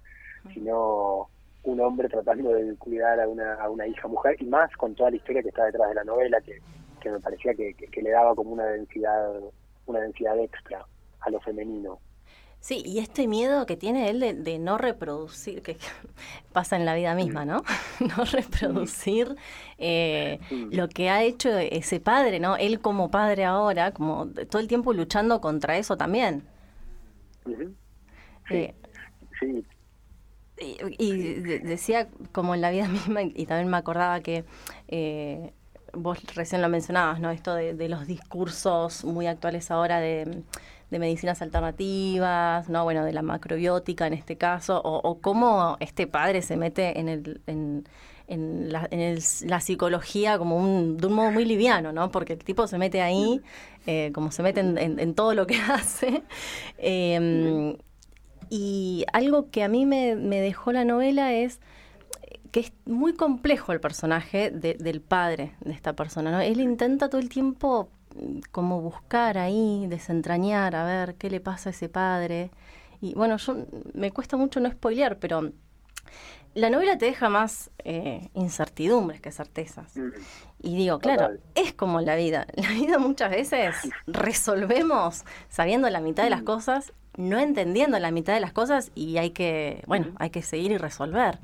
sino 0.53 1.29
un 1.63 1.81
hombre 1.81 2.09
tratando 2.09 2.51
de 2.51 2.75
cuidar 2.77 3.21
a 3.21 3.29
una, 3.29 3.55
a 3.55 3.69
una 3.69 3.87
hija 3.87 4.09
mujer 4.09 4.37
y 4.41 4.47
más 4.47 4.75
con 4.77 4.95
toda 4.95 5.11
la 5.11 5.17
historia 5.17 5.43
que 5.43 5.49
está 5.51 5.65
detrás 5.65 5.89
de 5.91 5.95
la 5.95 6.05
novela 6.05 6.41
que, 6.41 6.59
que 7.01 7.11
me 7.11 7.21
parecía 7.21 7.55
que, 7.55 7.75
que, 7.75 8.03
le 8.03 8.11
daba 8.11 8.35
como 8.35 8.51
una 8.53 8.67
densidad 8.67 9.35
una 9.87 10.01
densidad 10.01 10.39
extra 10.39 10.87
a 11.21 11.31
lo 11.31 11.41
femenino 11.41 11.99
Sí, 12.61 12.83
y 12.85 12.99
este 12.99 13.27
miedo 13.27 13.65
que 13.65 13.79
tiene 13.79 14.11
él 14.11 14.45
de, 14.45 14.59
no 14.59 14.77
reproducir, 14.77 15.63
que 15.63 15.79
pasa 16.53 16.77
en 16.77 16.85
la 16.85 16.95
vida 16.95 17.15
misma, 17.15 17.47
¿no? 17.47 17.63
no 18.01 18.25
reproducir 18.25 19.35
eh, 19.79 20.39
lo 20.71 20.89
que 20.89 21.09
ha 21.09 21.23
hecho 21.23 21.49
ese 21.57 22.01
padre, 22.01 22.39
¿no? 22.39 22.57
Él 22.57 22.81
como 22.81 23.11
padre 23.11 23.47
ahora, 23.47 23.93
como 23.93 24.29
todo 24.29 24.61
el 24.61 24.69
tiempo 24.69 24.93
luchando 24.93 25.41
contra 25.41 25.79
eso 25.79 25.97
también. 25.97 26.45
Eh, 28.51 28.75
sí. 29.41 29.65
Y, 30.99 31.13
decía 31.61 32.09
como 32.33 32.55
en 32.55 32.61
la 32.61 32.71
vida 32.71 32.89
misma, 32.89 33.23
y, 33.23 33.47
también 33.47 33.71
me 33.71 33.79
acordaba 33.79 34.21
que 34.21 34.45
eh, 34.89 35.55
vos 35.93 36.19
recién 36.35 36.63
lo 36.63 36.69
mencionabas, 36.69 37.21
¿no? 37.21 37.31
Esto 37.31 37.55
de 37.55 37.89
los 37.89 38.07
discursos 38.07 39.05
muy 39.05 39.27
actuales 39.27 39.71
ahora 39.71 40.01
de 40.01 40.45
medicinas 40.99 41.41
alternativas, 41.41 42.69
no 42.69 42.85
bueno, 42.85 43.05
de 43.05 43.13
la 43.13 43.23
macrobiótica 43.23 44.07
en 44.07 44.15
este 44.15 44.37
caso, 44.37 44.81
o, 44.83 45.21
cómo 45.21 45.77
este 45.81 46.07
padre 46.07 46.43
se 46.43 46.57
mete 46.57 46.99
en 46.99 47.09
el, 47.09 47.41
en, 47.47 47.85
en, 48.27 48.73
la, 48.73 48.89
en 48.91 49.19
la, 49.45 49.61
psicología 49.61 50.39
como 50.39 50.57
un, 50.57 50.97
de 50.97 51.07
un 51.07 51.13
modo 51.13 51.31
muy 51.31 51.45
liviano, 51.45 51.93
¿no? 51.93 52.11
Porque 52.11 52.33
el 52.33 52.45
tipo 52.45 52.67
se 52.67 52.79
mete 52.79 53.03
ahí, 53.03 53.41
eh, 53.87 54.11
como 54.13 54.33
se 54.33 54.43
mete 54.43 54.61
en, 54.61 55.15
todo 55.15 55.35
lo 55.35 55.47
que 55.47 55.57
hace. 55.69 56.23
Em, 56.79 57.77
y 58.49 59.05
algo 59.13 59.51
que 59.51 59.63
a 59.63 59.69
mí 59.69 59.87
me, 59.87 60.17
dejó 60.17 60.73
la 60.73 60.85
novela 60.85 61.33
es 61.35 61.61
que 62.51 62.61
es 62.61 62.73
muy 62.85 63.15
complejo 63.15 63.73
el 63.73 63.81
personaje 63.81 64.51
del 64.51 65.01
padre 65.01 65.55
de 65.61 65.73
esta 65.73 65.95
persona, 65.95 66.31
¿no? 66.31 66.41
Él 66.41 66.61
intenta 66.61 67.09
todo 67.09 67.21
el 67.21 67.29
tiempo 67.29 67.89
como 68.51 68.81
buscar 68.81 69.39
ahí, 69.39 69.87
desentrañar, 69.89 70.75
a 70.75 70.85
ver 70.85 71.15
qué 71.15 71.31
le 71.31 71.41
pasa 71.41 71.71
a 71.71 71.73
ese 71.73 71.89
padre. 71.89 72.51
Y 73.01 73.15
bueno, 73.15 73.37
yo 73.37 73.57
me 73.95 74.11
cuesta 74.11 74.37
mucho 74.37 74.61
no 74.61 74.71
spoilear, 74.71 75.19
pero 75.19 75.53
la 76.55 76.71
novela 76.71 76.99
te 76.99 77.07
deja 77.07 77.29
más 77.29 77.71
eh, 77.85 78.29
incertidumbres 78.35 79.21
que 79.21 79.31
certezas. 79.31 79.97
Mm. 79.97 80.11
Y 80.63 80.77
digo, 80.77 80.99
claro, 80.99 81.31
es 81.55 81.73
como 81.73 82.01
la 82.01 82.17
vida. 82.17 82.47
La 82.57 82.69
vida 82.71 82.99
muchas 82.99 83.31
veces 83.31 83.77
resolvemos 84.07 85.25
sabiendo 85.49 85.89
la 85.89 86.01
mitad 86.01 86.25
de 86.25 86.31
las 86.31 86.43
mm. 86.43 86.47
cosas, 86.47 86.93
no 87.17 87.39
entendiendo 87.39 87.99
la 87.99 88.11
mitad 88.11 88.35
de 88.35 88.41
las 88.41 88.53
cosas 88.53 88.91
y 88.95 89.19
hay 89.19 89.31
que, 89.31 89.83
bueno, 89.87 90.13
hay 90.19 90.31
que 90.31 90.43
seguir 90.43 90.73
y 90.73 90.79
resolver 90.79 91.39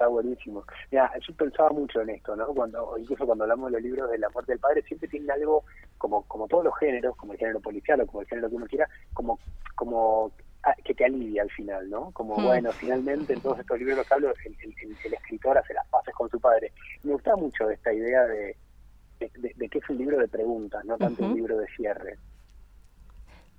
está 0.00 0.08
buenísimo. 0.08 0.64
Mira, 0.90 1.12
yo 1.20 1.34
pensaba 1.34 1.68
mucho 1.70 2.00
en 2.00 2.10
esto, 2.10 2.34
¿no? 2.34 2.46
Cuando, 2.46 2.96
incluso 2.96 3.26
cuando 3.26 3.44
hablamos 3.44 3.70
de 3.70 3.72
los 3.72 3.82
libros 3.82 4.10
de 4.10 4.18
la 4.18 4.30
muerte 4.30 4.52
del 4.52 4.58
padre, 4.58 4.82
siempre 4.82 5.08
tienen 5.08 5.30
algo, 5.30 5.64
como, 5.98 6.22
como 6.22 6.48
todos 6.48 6.64
los 6.64 6.78
géneros, 6.78 7.14
como 7.16 7.34
el 7.34 7.38
género 7.38 7.60
policial 7.60 8.00
o 8.00 8.06
como 8.06 8.22
el 8.22 8.26
género 8.26 8.48
que 8.48 8.56
uno 8.56 8.66
quiera, 8.66 8.88
como, 9.12 9.38
como 9.74 10.32
ah, 10.62 10.74
que 10.82 10.94
te 10.94 11.04
alivia 11.04 11.42
al 11.42 11.50
final, 11.50 11.90
¿no? 11.90 12.12
Como, 12.12 12.38
hmm. 12.38 12.44
bueno, 12.46 12.72
finalmente 12.72 13.34
en 13.34 13.42
todos 13.42 13.58
estos 13.58 13.78
libros 13.78 14.06
que 14.06 14.14
hablo, 14.14 14.32
el, 14.46 14.56
el, 15.04 15.12
escritor 15.12 15.58
hace 15.58 15.74
las 15.74 15.86
paces 15.88 16.14
con 16.14 16.30
su 16.30 16.40
padre. 16.40 16.72
Me 17.02 17.12
gusta 17.12 17.36
mucho 17.36 17.68
esta 17.68 17.92
idea 17.92 18.24
de, 18.24 18.56
de, 19.18 19.68
que 19.68 19.78
es 19.78 19.90
un 19.90 19.98
libro 19.98 20.16
de 20.16 20.28
preguntas, 20.28 20.82
no 20.86 20.96
tanto 20.96 21.24
un 21.24 21.34
libro 21.34 21.58
de 21.58 21.66
cierre. 21.76 22.16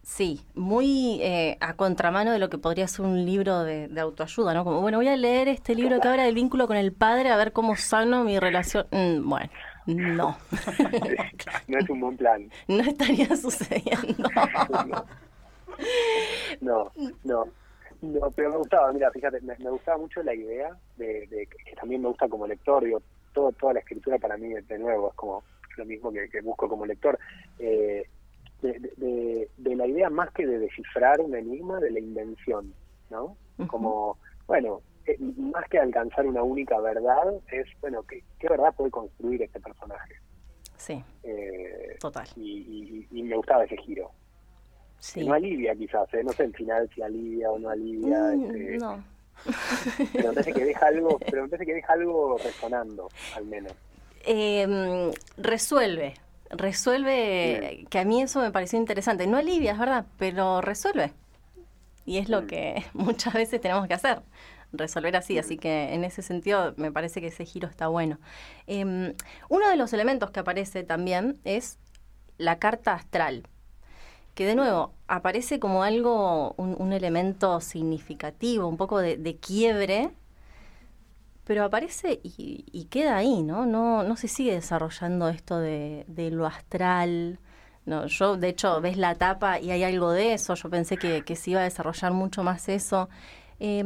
Sí, 0.03 0.41
muy 0.55 1.19
eh, 1.21 1.57
a 1.59 1.75
contramano 1.75 2.31
de 2.31 2.39
lo 2.39 2.49
que 2.49 2.57
podría 2.57 2.87
ser 2.87 3.05
un 3.05 3.23
libro 3.23 3.63
de, 3.63 3.87
autoayuda, 3.99 4.53
¿no? 4.53 4.63
Como, 4.63 4.81
bueno, 4.81 4.97
voy 4.97 5.07
a 5.07 5.15
leer 5.15 5.47
este 5.47 5.75
libro 5.75 5.99
que 5.99 6.07
habla 6.07 6.23
del 6.23 6.33
vínculo 6.33 6.65
con 6.67 6.75
el 6.75 6.91
padre 6.91 7.29
a 7.29 7.37
ver 7.37 7.51
cómo 7.53 7.75
sano 7.75 8.23
mi 8.23 8.39
relación. 8.39 8.87
Mm, 8.91 9.29
bueno, 9.29 9.51
no. 9.85 10.37
no 11.67 11.77
es 11.77 11.89
un 11.89 11.99
buen 11.99 12.17
plan. 12.17 12.49
No 12.67 12.81
estaría 12.81 13.35
sucediendo. 13.35 14.29
no, 16.61 16.91
no. 17.23 17.45
No, 18.01 18.31
pero 18.31 18.49
me 18.49 18.57
gustaba, 18.57 18.91
mira, 18.91 19.11
fíjate, 19.11 19.39
me, 19.41 19.55
gustaba 19.69 19.99
mucho 19.99 20.23
la 20.23 20.33
idea 20.33 20.75
de, 20.97 21.27
que 21.29 21.75
también 21.75 22.01
me 22.01 22.07
gusta 22.07 22.27
como 22.27 22.47
lector, 22.47 22.83
digo, 22.83 23.03
todo, 23.31 23.51
toda 23.51 23.73
la 23.73 23.79
escritura 23.81 24.17
para 24.17 24.37
mí, 24.37 24.49
de 24.49 24.79
nuevo, 24.79 25.09
es 25.09 25.13
como 25.13 25.43
lo 25.77 25.85
mismo 25.85 26.11
que, 26.11 26.27
que 26.27 26.41
busco 26.41 26.67
como 26.67 26.87
lector. 26.87 27.19
Eh, 27.59 28.03
de, 28.61 29.47
de, 29.57 29.75
la 29.75 29.87
idea 29.87 30.09
más 30.09 30.31
que 30.31 30.45
de 30.45 30.59
descifrar 30.59 31.19
un 31.21 31.35
enigma, 31.35 31.79
de 31.79 31.91
la 31.91 31.99
invención, 31.99 32.73
¿no? 33.09 33.35
Como, 33.67 34.17
bueno, 34.47 34.81
eh, 35.05 35.17
más 35.19 35.67
que 35.69 35.79
alcanzar 35.79 36.25
una 36.25 36.43
única 36.43 36.79
verdad, 36.79 37.33
es, 37.51 37.67
bueno, 37.79 38.03
¿qué, 38.03 38.23
qué 38.39 38.47
verdad 38.49 38.73
puede 38.75 38.91
construir 38.91 39.41
este 39.41 39.59
personaje? 39.59 40.15
Sí. 40.77 41.03
Eh, 41.23 41.97
Total. 41.99 42.27
Y, 42.35 43.07
y, 43.11 43.23
me 43.23 43.35
gustaba 43.35 43.65
ese 43.65 43.77
giro. 43.77 44.11
Sí. 44.99 45.25
No 45.25 45.33
alivia 45.33 45.75
quizás, 45.75 46.11
¿eh? 46.13 46.23
no 46.23 46.31
sé 46.31 46.43
el 46.43 46.55
final 46.55 46.89
si 46.93 47.01
alivia 47.01 47.51
o 47.51 47.59
no 47.59 47.69
alivia. 47.69 48.19
Mm, 48.35 48.45
este, 48.45 48.77
no. 48.77 49.03
pero 50.13 50.29
me 50.29 50.33
parece 50.33 50.53
que 50.53 50.65
deja 50.65 50.87
algo, 50.87 51.19
pero 51.29 51.43
me 51.43 51.49
parece 51.49 51.65
que 51.65 51.73
deja 51.75 51.93
algo 51.93 52.37
resonando, 52.37 53.09
al 53.35 53.45
menos. 53.45 53.73
Eh, 54.23 55.11
resuelve, 56.51 57.85
que 57.89 57.99
a 57.99 58.05
mí 58.05 58.21
eso 58.21 58.41
me 58.41 58.51
pareció 58.51 58.79
interesante. 58.79 59.27
No 59.27 59.37
alivia, 59.37 59.73
es 59.73 59.79
verdad, 59.79 60.05
pero 60.17 60.61
resuelve. 60.61 61.13
Y 62.05 62.17
es 62.17 62.29
lo 62.29 62.43
mm. 62.43 62.47
que 62.47 62.85
muchas 62.93 63.33
veces 63.33 63.61
tenemos 63.61 63.87
que 63.87 63.93
hacer, 63.93 64.21
resolver 64.71 65.15
así. 65.15 65.37
Así 65.37 65.57
que 65.57 65.93
en 65.93 66.03
ese 66.03 66.21
sentido 66.21 66.73
me 66.77 66.91
parece 66.91 67.21
que 67.21 67.27
ese 67.27 67.45
giro 67.45 67.67
está 67.67 67.87
bueno. 67.87 68.19
Em, 68.67 69.13
uno 69.49 69.69
de 69.69 69.75
los 69.75 69.93
elementos 69.93 70.31
que 70.31 70.39
aparece 70.39 70.83
también 70.83 71.39
es 71.43 71.77
la 72.37 72.59
carta 72.59 72.93
astral, 72.93 73.47
que 74.33 74.45
de 74.45 74.55
nuevo 74.55 74.93
aparece 75.07 75.59
como 75.59 75.83
algo, 75.83 76.53
un, 76.57 76.93
elemento 76.93 77.61
significativo, 77.61 78.67
un 78.67 78.77
poco 78.77 78.99
de 78.99 79.37
quiebre 79.39 80.11
pero 81.43 81.63
aparece 81.63 82.19
y, 82.23 82.87
queda 82.89 83.17
ahí, 83.17 83.43
¿no? 83.43 83.65
¿no? 83.65 84.03
No 84.03 84.15
se 84.15 84.27
sigue 84.27 84.53
desarrollando 84.53 85.29
esto 85.29 85.59
de, 85.59 86.05
lo 86.31 86.45
astral. 86.45 87.39
No, 87.85 88.05
yo, 88.05 88.37
de 88.37 88.49
hecho, 88.49 88.79
ves 88.79 88.97
la 88.97 89.15
tapa 89.15 89.59
y 89.59 89.71
hay 89.71 89.83
algo 89.83 90.11
de 90.11 90.33
eso. 90.33 90.53
Yo 90.53 90.69
pensé 90.69 90.97
que, 90.97 91.35
se 91.35 91.51
iba 91.51 91.61
a 91.61 91.63
desarrollar 91.63 92.13
mucho 92.13 92.43
más 92.43 92.69
eso. 92.69 93.09
Eh, 93.59 93.83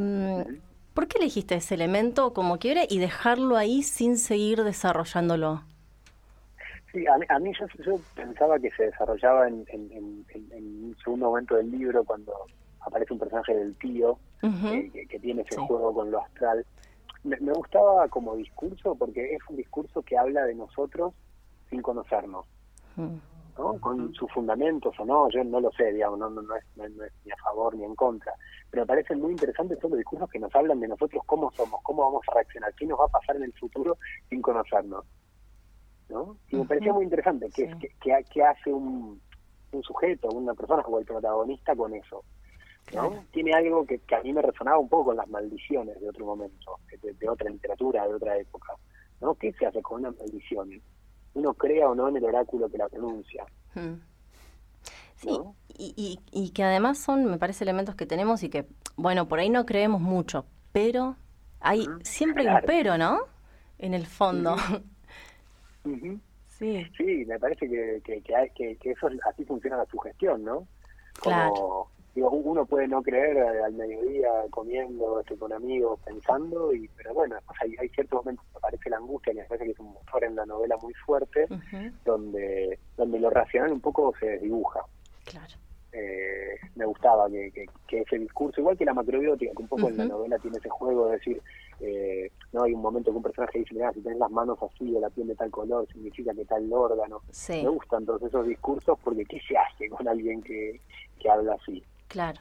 ¿Por 0.96 1.08
qué 1.08 1.18
elegiste 1.18 1.56
ese 1.56 1.74
elemento 1.74 2.32
como 2.32 2.58
quiere 2.58 2.86
y 2.88 2.98
dejarlo 2.98 3.58
ahí 3.58 3.82
sin 3.82 4.16
seguir 4.16 4.64
desarrollándolo? 4.64 5.62
Sí, 6.90 7.04
a 7.06 7.38
mí, 7.38 7.52
yo, 7.84 8.00
pensaba 8.14 8.58
que 8.58 8.70
se 8.70 8.84
desarrollaba 8.84 9.46
en, 9.46 9.66
un 9.70 10.96
segundo 11.04 11.26
momento 11.26 11.56
del 11.56 11.70
libro 11.70 12.02
cuando 12.02 12.32
aparece 12.80 13.12
un 13.12 13.18
personaje 13.18 13.54
del 13.54 13.74
tío 13.76 14.18
que, 14.40 15.18
tiene 15.20 15.42
ese 15.42 15.56
juego 15.56 15.92
con 15.92 16.10
lo 16.10 16.22
astral 16.22 16.64
me, 17.26 17.52
gustaba 17.52 18.08
como 18.08 18.36
discurso 18.36 18.94
porque 18.94 19.34
es 19.34 19.40
un 19.48 19.56
discurso 19.56 20.02
que 20.02 20.16
habla 20.16 20.44
de 20.44 20.54
nosotros 20.54 21.12
sin 21.68 21.82
conocernos. 21.82 22.46
Mm. 22.96 23.16
¿no? 23.58 23.80
Con 23.80 24.12
sus 24.14 24.30
fundamentos 24.32 24.94
o 24.98 25.04
no, 25.04 25.30
yo 25.30 25.42
no 25.42 25.60
lo 25.60 25.70
sé, 25.72 25.92
digamos, 25.92 26.18
no, 26.18 26.28
no, 26.28 26.42
es, 26.54 26.64
no, 26.76 26.84
es, 26.84 27.12
ni 27.24 27.32
a 27.32 27.36
favor 27.36 27.74
ni 27.74 27.84
en 27.84 27.94
contra, 27.94 28.32
pero 28.70 28.82
me 28.82 28.86
parecen 28.86 29.18
muy 29.20 29.32
interesantes 29.32 29.78
todos 29.78 29.92
los 29.92 29.98
discursos 29.98 30.28
que 30.28 30.38
nos 30.38 30.54
hablan 30.54 30.78
de 30.78 30.88
nosotros, 30.88 31.22
cómo 31.24 31.50
somos, 31.52 31.80
cómo 31.82 32.02
vamos 32.02 32.20
a 32.28 32.34
reaccionar, 32.34 32.74
qué 32.74 32.86
nos 32.86 33.00
va 33.00 33.06
a 33.06 33.08
pasar 33.08 33.36
en 33.36 33.44
el 33.44 33.52
futuro 33.54 33.96
sin 34.28 34.42
conocernos. 34.42 35.06
¿no? 36.10 36.36
Y 36.50 36.56
me 36.56 36.66
parecía 36.66 36.92
muy 36.92 37.04
interesante 37.04 37.48
que, 37.50 37.74
que, 37.78 38.24
que, 38.30 38.44
hace 38.44 38.72
un, 38.72 39.20
un 39.72 39.82
sujeto, 39.82 40.28
una 40.28 40.54
persona 40.54 40.82
o 40.82 40.98
el 40.98 41.06
protagonista 41.06 41.74
con 41.74 41.94
eso. 41.94 42.24
¿No? 42.94 43.24
Tiene 43.32 43.52
algo 43.52 43.86
que, 43.86 44.00
a 44.14 44.22
mí 44.22 44.32
me 44.32 44.42
resonaba 44.42 44.78
un 44.78 44.88
poco 44.88 45.06
con 45.06 45.16
las 45.16 45.28
maldiciones 45.28 46.00
de 46.00 46.08
otro 46.08 46.26
momento, 46.26 46.78
de, 47.02 47.28
otra 47.28 47.50
literatura, 47.50 48.06
de 48.06 48.14
otra 48.14 48.38
época. 48.38 48.74
¿no? 49.20 49.34
¿Qué 49.34 49.52
se 49.52 49.66
hace 49.66 49.82
con 49.82 50.00
una 50.00 50.12
maldición? 50.12 50.70
Uno 51.34 51.54
crea 51.54 51.88
o 51.88 51.94
no 51.94 52.08
en 52.08 52.16
el 52.16 52.24
oráculo 52.24 52.68
que 52.68 52.78
la 52.78 52.88
pronuncia. 52.88 53.44
Hmm. 53.74 53.94
Sí, 55.16 55.30
y, 55.78 56.20
y, 56.30 56.50
que 56.50 56.62
además 56.62 56.98
son, 56.98 57.24
me 57.24 57.38
parece, 57.38 57.64
elementos 57.64 57.94
que 57.94 58.04
tenemos 58.04 58.42
y 58.42 58.50
que, 58.50 58.66
bueno, 58.96 59.26
por 59.26 59.38
ahí 59.38 59.48
no 59.48 59.64
creemos 59.64 60.00
mucho, 60.00 60.44
pero 60.72 61.16
hay 61.60 61.86
siempre 62.02 62.46
hay 62.46 62.54
un 62.54 62.60
pero, 62.66 62.98
¿no? 62.98 63.20
En 63.78 63.94
el 63.94 64.06
fondo. 64.06 64.56
Sí. 66.58 66.84
sí, 66.96 67.24
me 67.26 67.38
parece 67.38 67.68
que, 67.68 68.00
que, 68.02 68.22
que, 68.22 68.76
que, 68.76 68.90
eso 68.90 69.08
así 69.28 69.44
funciona 69.44 69.76
la 69.76 69.84
sugestión, 69.84 70.42
¿no? 70.42 70.66
claro 71.20 71.90
digo, 72.16 72.30
uno 72.30 72.64
puede 72.64 72.88
no 72.88 73.02
creer 73.02 73.36
eh, 73.36 73.62
al 73.64 73.74
mediodía 73.74 74.28
comiendo 74.50 75.20
este, 75.20 75.36
con 75.36 75.52
amigos, 75.52 76.00
pensando, 76.04 76.72
y 76.72 76.88
pero 76.96 77.12
bueno, 77.12 77.36
hay, 77.60 77.74
hay 77.78 77.88
ciertos 77.90 78.24
momentos 78.24 78.44
que 78.50 78.58
aparece 78.58 78.90
la 78.90 78.96
angustia, 78.96 79.32
y 79.34 79.36
me 79.36 79.44
parece 79.44 79.66
que 79.66 79.72
es 79.72 79.78
un 79.78 79.92
motor 79.92 80.24
en 80.24 80.34
la 80.34 80.46
novela 80.46 80.76
muy 80.78 80.94
fuerte, 80.94 81.46
donde, 82.04 82.78
donde 82.96 83.20
lo 83.20 83.28
racional 83.28 83.70
un 83.70 83.80
poco 83.80 84.14
se 84.18 84.26
desdibuja. 84.26 84.80
Claro. 85.26 85.54
Eh, 85.92 86.56
me 86.74 86.86
gustaba 86.86 87.28
que, 87.28 87.52
que, 87.86 88.00
ese 88.00 88.18
discurso, 88.18 88.60
igual 88.60 88.78
que 88.78 88.84
la 88.84 88.94
macrobiótica, 88.94 89.52
que 89.52 89.62
un 89.62 89.68
poco 89.68 89.88
en 89.88 89.98
la 89.98 90.04
novela 90.06 90.38
tiene 90.38 90.56
ese 90.56 90.68
juego 90.70 91.06
de 91.06 91.12
decir, 91.12 91.42
eh, 91.80 92.30
no 92.52 92.62
hay 92.62 92.72
un 92.72 92.80
momento 92.80 93.10
que 93.10 93.16
un 93.18 93.22
personaje 93.22 93.58
dice, 93.58 93.74
mira, 93.74 93.92
si 93.92 94.00
tenés 94.00 94.18
las 94.18 94.30
manos 94.30 94.58
así 94.62 94.94
o 94.94 95.00
la 95.00 95.10
piel 95.10 95.28
de 95.28 95.34
tal 95.34 95.50
color, 95.50 95.86
significa 95.92 96.32
que 96.34 96.46
tal 96.46 96.70
órgano. 96.72 97.20
Me 97.48 97.68
gustan 97.68 98.06
todos 98.06 98.22
esos 98.22 98.46
discursos 98.46 98.98
porque 99.04 99.24
¿qué 99.26 99.38
se 99.46 99.56
hace 99.56 99.88
con 99.90 100.08
alguien 100.08 100.42
que, 100.42 100.80
que 101.18 101.30
habla 101.30 101.54
así? 101.54 101.82
Claro. 102.08 102.40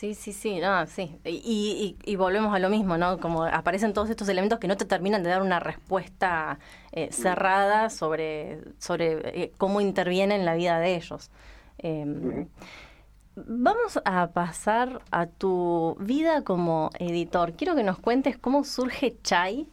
Sí, 0.00 0.14
sí, 0.14 0.32
sí, 0.32 0.60
no, 0.60 0.86
sí. 0.86 1.18
Y, 1.24 2.16
volvemos 2.16 2.54
a 2.54 2.58
lo 2.58 2.70
mismo, 2.70 2.96
¿no? 2.96 3.18
Como 3.20 3.44
aparecen 3.44 3.92
todos 3.92 4.08
estos 4.08 4.28
elementos 4.30 4.58
que 4.58 4.66
no 4.66 4.76
te 4.78 4.86
terminan 4.86 5.22
de 5.22 5.28
dar 5.28 5.42
una 5.42 5.60
respuesta 5.60 6.58
eh, 6.92 7.12
cerrada 7.12 7.90
sobre, 7.90 8.62
sobre 8.78 9.42
eh, 9.42 9.52
cómo 9.58 9.80
interviene 9.82 10.36
en 10.36 10.46
la 10.46 10.54
vida 10.54 10.78
de 10.78 10.94
ellos. 10.96 11.30
Em, 11.76 12.48
vamos 13.36 14.00
a 14.04 14.28
pasar 14.28 15.02
a 15.10 15.26
tu 15.26 15.96
vida 16.00 16.44
como 16.44 16.90
editor. 16.98 17.52
Quiero 17.52 17.74
que 17.74 17.82
nos 17.82 17.98
cuentes 17.98 18.38
cómo 18.38 18.64
surge 18.64 19.18
Chai, 19.22 19.66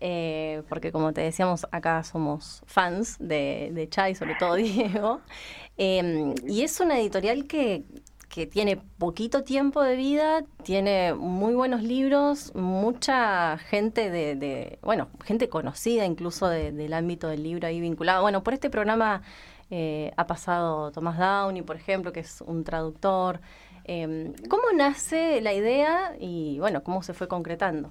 eh, 0.00 0.62
porque 0.68 0.92
como 0.92 1.12
te 1.12 1.22
decíamos, 1.22 1.66
acá 1.72 2.04
somos 2.04 2.62
fans 2.66 3.16
de, 3.18 3.70
de 3.72 3.88
Chai, 3.88 4.14
sobre 4.14 4.36
todo 4.36 4.54
Diego. 4.56 5.22
Em, 5.76 6.34
y 6.46 6.62
es 6.62 6.78
una 6.78 7.00
editorial 7.00 7.46
que 7.46 7.84
que 8.36 8.46
tiene 8.46 8.76
poquito 8.98 9.44
tiempo 9.44 9.82
de 9.82 9.96
vida, 9.96 10.44
tiene 10.62 11.14
muy 11.14 11.54
buenos 11.54 11.82
libros, 11.82 12.54
mucha 12.54 13.56
gente 13.56 14.10
de, 14.10 14.78
bueno, 14.82 15.08
gente 15.24 15.48
conocida 15.48 16.04
incluso 16.04 16.46
del 16.46 16.92
ámbito 16.92 17.28
del 17.28 17.42
libro 17.42 17.66
ahí 17.66 17.80
vinculado. 17.80 18.20
Bueno, 18.20 18.42
por 18.42 18.52
este 18.52 18.68
programa 18.68 19.22
eh, 19.70 20.12
ha 20.18 20.26
pasado 20.26 20.92
Tomás 20.92 21.16
Downey, 21.16 21.62
por 21.62 21.76
ejemplo, 21.76 22.12
que 22.12 22.20
es 22.20 22.42
un 22.42 22.62
traductor. 22.62 23.40
Em, 23.84 24.34
¿Cómo 24.50 24.64
nace 24.74 25.40
la 25.40 25.54
idea 25.54 26.14
y, 26.20 26.58
bueno, 26.58 26.82
cómo 26.82 27.02
se 27.02 27.14
fue 27.14 27.28
concretando? 27.28 27.90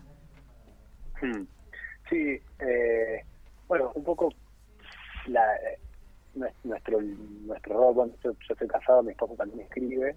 Hmm. 1.23 1.45
Sí, 2.07 2.39
eh, 2.59 3.25
bueno, 3.67 3.91
un 3.95 4.03
poco 4.03 4.31
la, 5.25 5.55
eh, 5.55 5.79
nuestro 6.35 7.01
nuestro 7.01 7.79
rol, 7.79 7.93
bueno, 7.95 8.13
yo, 8.23 8.33
yo, 8.33 8.53
estoy 8.53 8.67
casado, 8.67 9.01
mi 9.01 9.09
esposo 9.09 9.33
también 9.33 9.61
escribe, 9.61 10.15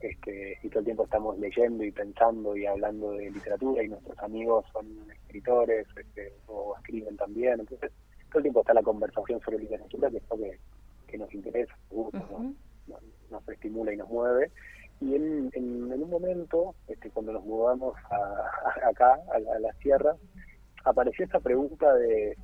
este, 0.00 0.58
y 0.62 0.68
todo 0.68 0.80
el 0.80 0.84
tiempo 0.84 1.04
estamos 1.04 1.38
leyendo 1.38 1.84
y 1.84 1.90
pensando 1.90 2.56
y 2.56 2.66
hablando 2.66 3.12
de 3.12 3.30
literatura 3.30 3.82
y 3.82 3.88
nuestros 3.88 4.18
amigos 4.20 4.64
son 4.72 4.86
escritores 5.10 5.86
este, 5.96 6.32
o 6.46 6.76
escriben 6.76 7.16
también, 7.16 7.60
entonces 7.60 7.90
todo 8.28 8.38
el 8.38 8.44
tiempo 8.44 8.60
está 8.60 8.74
la 8.74 8.82
conversación 8.82 9.40
sobre 9.40 9.58
literatura, 9.58 10.10
que 10.10 10.18
es 10.18 10.30
algo 10.30 10.46
que, 11.06 11.18
nos 11.18 11.32
interesa, 11.34 11.74
nos, 13.30 13.48
estimula 13.48 13.92
y 13.92 13.96
nos 13.96 14.08
mueve. 14.08 14.50
Y 15.00 15.14
en, 15.14 15.50
en, 15.54 15.92
un 15.92 16.10
momento, 16.10 16.74
este, 16.88 17.10
cuando 17.10 17.32
nos 17.32 17.44
mudamos 17.44 17.96
a, 18.10 18.88
acá, 18.88 19.18
a 19.32 19.38
la, 19.38 19.72
sierra, 19.80 20.14
apareció 20.84 21.24
esta 21.24 21.40
pregunta 21.40 21.94
de, 21.94 22.36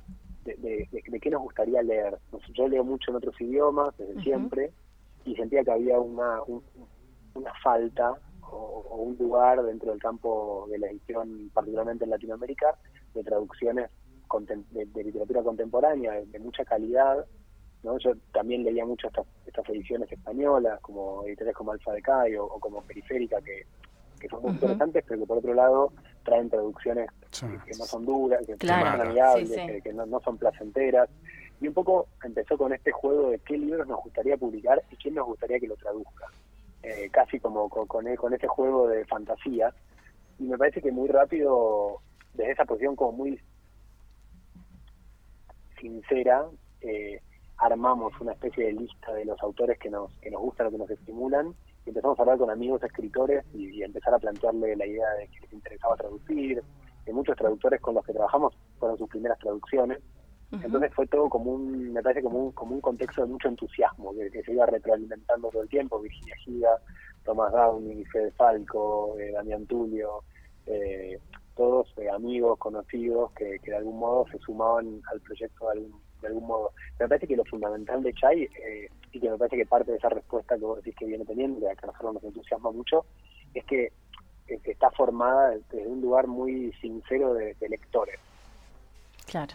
de, 0.45 1.19
qué 1.21 1.29
nos 1.29 1.41
gustaría 1.41 1.81
leer. 1.83 2.17
Yo 2.53 2.67
leo 2.67 2.83
mucho 2.83 3.11
en 3.11 3.17
otros 3.17 3.39
idiomas 3.39 3.95
desde 3.97 4.21
siempre 4.21 4.71
y 5.25 5.35
sentía 5.35 5.63
que 5.63 5.71
había 5.71 5.99
una, 5.99 6.39
una 7.45 7.53
falta 7.61 8.13
o, 8.41 8.95
un 8.97 9.17
lugar 9.17 9.63
dentro 9.63 9.91
del 9.91 10.01
campo 10.01 10.67
de 10.69 10.79
la 10.79 10.87
edición, 10.87 11.51
particularmente 11.53 12.05
en 12.05 12.09
Latinoamérica, 12.09 12.75
de 13.13 13.23
traducciones 13.23 13.89
de, 14.71 15.03
literatura 15.03 15.43
contemporánea 15.43 16.13
de, 16.13 16.39
mucha 16.39 16.65
calidad. 16.65 17.25
¿no? 17.83 17.97
Yo 17.99 18.13
también 18.33 18.63
leía 18.63 18.85
mucho 18.85 19.07
estas, 19.07 19.25
estas 19.45 19.69
ediciones 19.69 20.11
españolas, 20.11 20.79
como 20.81 21.23
editoriales 21.25 21.55
como 21.55 21.71
Alfa 21.71 21.93
de 21.93 22.01
Cayo 22.01 22.45
o, 22.45 22.59
como 22.59 22.81
Periférica, 22.81 23.37
que, 23.41 23.65
son 24.29 24.41
muy 24.41 24.51
interesantes, 24.53 25.03
pero 25.07 25.19
que 25.19 25.27
por 25.27 25.37
otro 25.37 25.53
lado 25.53 25.93
traen 26.23 26.49
traducciones 26.49 27.11
que, 27.31 27.77
no 27.77 27.85
son 27.85 28.05
duras, 28.05 28.43
que, 28.43 28.53
no 28.53 28.73
son 28.73 29.01
amigables, 29.01 29.83
que, 29.83 29.93
no, 29.93 30.05
no 30.07 30.19
son 30.21 30.37
placenteras. 30.39 31.09
Y 31.61 31.67
un 31.67 31.75
poco 31.75 32.07
empezó 32.23 32.57
con 32.57 32.73
este 32.73 32.91
juego 32.91 33.29
de 33.29 33.39
qué 33.39 33.55
libros 33.55 33.87
nos 33.87 34.01
gustaría 34.01 34.35
publicar 34.35 34.81
y 34.89 34.95
quién 34.95 35.13
nos 35.13 35.27
gustaría 35.27 35.59
que 35.59 35.67
lo 35.67 35.75
traduzca. 35.75 36.25
Eh, 36.85 37.09
casi 37.11 37.39
como 37.39 37.67
con, 37.67 37.87
con, 37.87 38.33
ese 38.33 38.47
juego 38.47 38.87
de 38.87 39.05
fantasía. 39.05 39.73
Y 40.37 40.43
me 40.43 40.55
parece 40.55 40.83
que 40.83 40.91
muy 40.91 41.07
rápido, 41.07 41.99
desde 42.35 42.51
esa 42.51 42.65
posición 42.65 42.95
como 42.95 43.13
muy 43.13 43.39
sincera, 45.81 46.45
eh, 46.81 47.21
armamos 47.57 48.13
una 48.21 48.33
especie 48.33 48.65
de 48.65 48.73
lista 48.73 49.13
de 49.13 49.25
los 49.25 49.41
autores 49.41 49.79
que 49.79 49.89
nos, 49.89 50.15
que 50.19 50.29
nos 50.29 50.41
gustan 50.41 50.67
o 50.67 50.71
que 50.71 50.77
nos 50.77 50.91
estimulan 50.91 51.55
y 51.85 51.89
empezamos 51.89 52.19
a 52.19 52.21
hablar 52.21 52.37
con 52.37 52.51
amigos 52.51 52.83
escritores 52.83 53.43
y, 53.55 53.81
empezar 53.81 54.13
a 54.13 54.19
plantearle 54.19 54.75
la 54.75 54.85
idea 54.85 55.09
de 55.13 55.27
que 55.29 55.39
les 55.39 55.53
interesaba 55.53 55.95
traducir. 55.95 56.61
de 57.03 57.13
muchos 57.13 57.35
traductores 57.35 57.81
con 57.81 57.95
los 57.95 58.05
que 58.05 58.13
trabajamos 58.13 58.55
fueron 58.77 58.97
sus 58.97 59.09
primeras 59.09 59.39
traducciones 59.39 60.03
entonces 60.63 60.93
fue 60.93 61.07
todo 61.07 61.29
como 61.29 61.51
un, 61.51 61.93
me 61.93 62.01
parece 62.01 62.21
como 62.21 62.39
un, 62.39 62.51
como 62.51 62.75
un 62.75 62.81
contexto 62.81 63.21
de 63.21 63.27
mucho 63.27 63.47
entusiasmo, 63.47 64.13
que, 64.13 64.43
se 64.43 64.51
iba 64.51 64.65
retroalimentando 64.65 65.49
todo 65.49 65.63
el 65.63 65.69
tiempo, 65.69 65.99
Virginia 65.99 66.35
Giga, 66.37 66.69
Thomas 67.23 67.51
Downey, 67.51 68.05
Fede 68.05 68.31
Falco, 68.31 69.17
eh, 69.19 69.31
Damián 69.31 69.65
Tulio, 69.65 70.23
eh, 70.67 71.19
todos 71.55 71.87
eh, 71.97 72.09
amigos, 72.09 72.59
conocidos, 72.59 73.31
que, 73.33 73.59
de 73.63 73.75
algún 73.75 73.99
modo 73.99 74.25
se 74.31 74.37
sumaban 74.39 75.01
al 75.11 75.21
proyecto 75.21 75.65
de 75.65 75.71
algún, 75.71 76.01
de 76.21 76.27
algún 76.27 76.47
modo. 76.47 76.71
Me 76.99 77.07
parece 77.07 77.27
que 77.27 77.35
lo 77.35 77.45
fundamental 77.45 78.03
de 78.03 78.13
Chai, 78.13 78.43
eh, 78.43 78.89
y 79.11 79.19
que 79.19 79.29
me 79.29 79.37
parece 79.37 79.57
que 79.57 79.65
parte 79.65 79.91
de 79.91 79.97
esa 79.97 80.09
respuesta 80.09 80.55
que 80.55 80.65
vos 80.65 80.77
decís 80.77 80.95
que 80.95 81.05
viene 81.05 81.25
teniendo, 81.25 81.61
que 81.61 81.67
a 81.67 81.87
nosotros 81.87 82.15
nos 82.15 82.23
entusiasma 82.23 82.71
mucho, 82.71 83.05
es 83.53 83.63
que, 83.65 83.91
está 84.47 84.91
formada 84.91 85.49
desde 85.49 85.87
un 85.87 86.01
lugar 86.01 86.27
muy 86.27 86.71
sincero 86.73 87.33
de 87.33 87.55
lectores. 87.67 88.19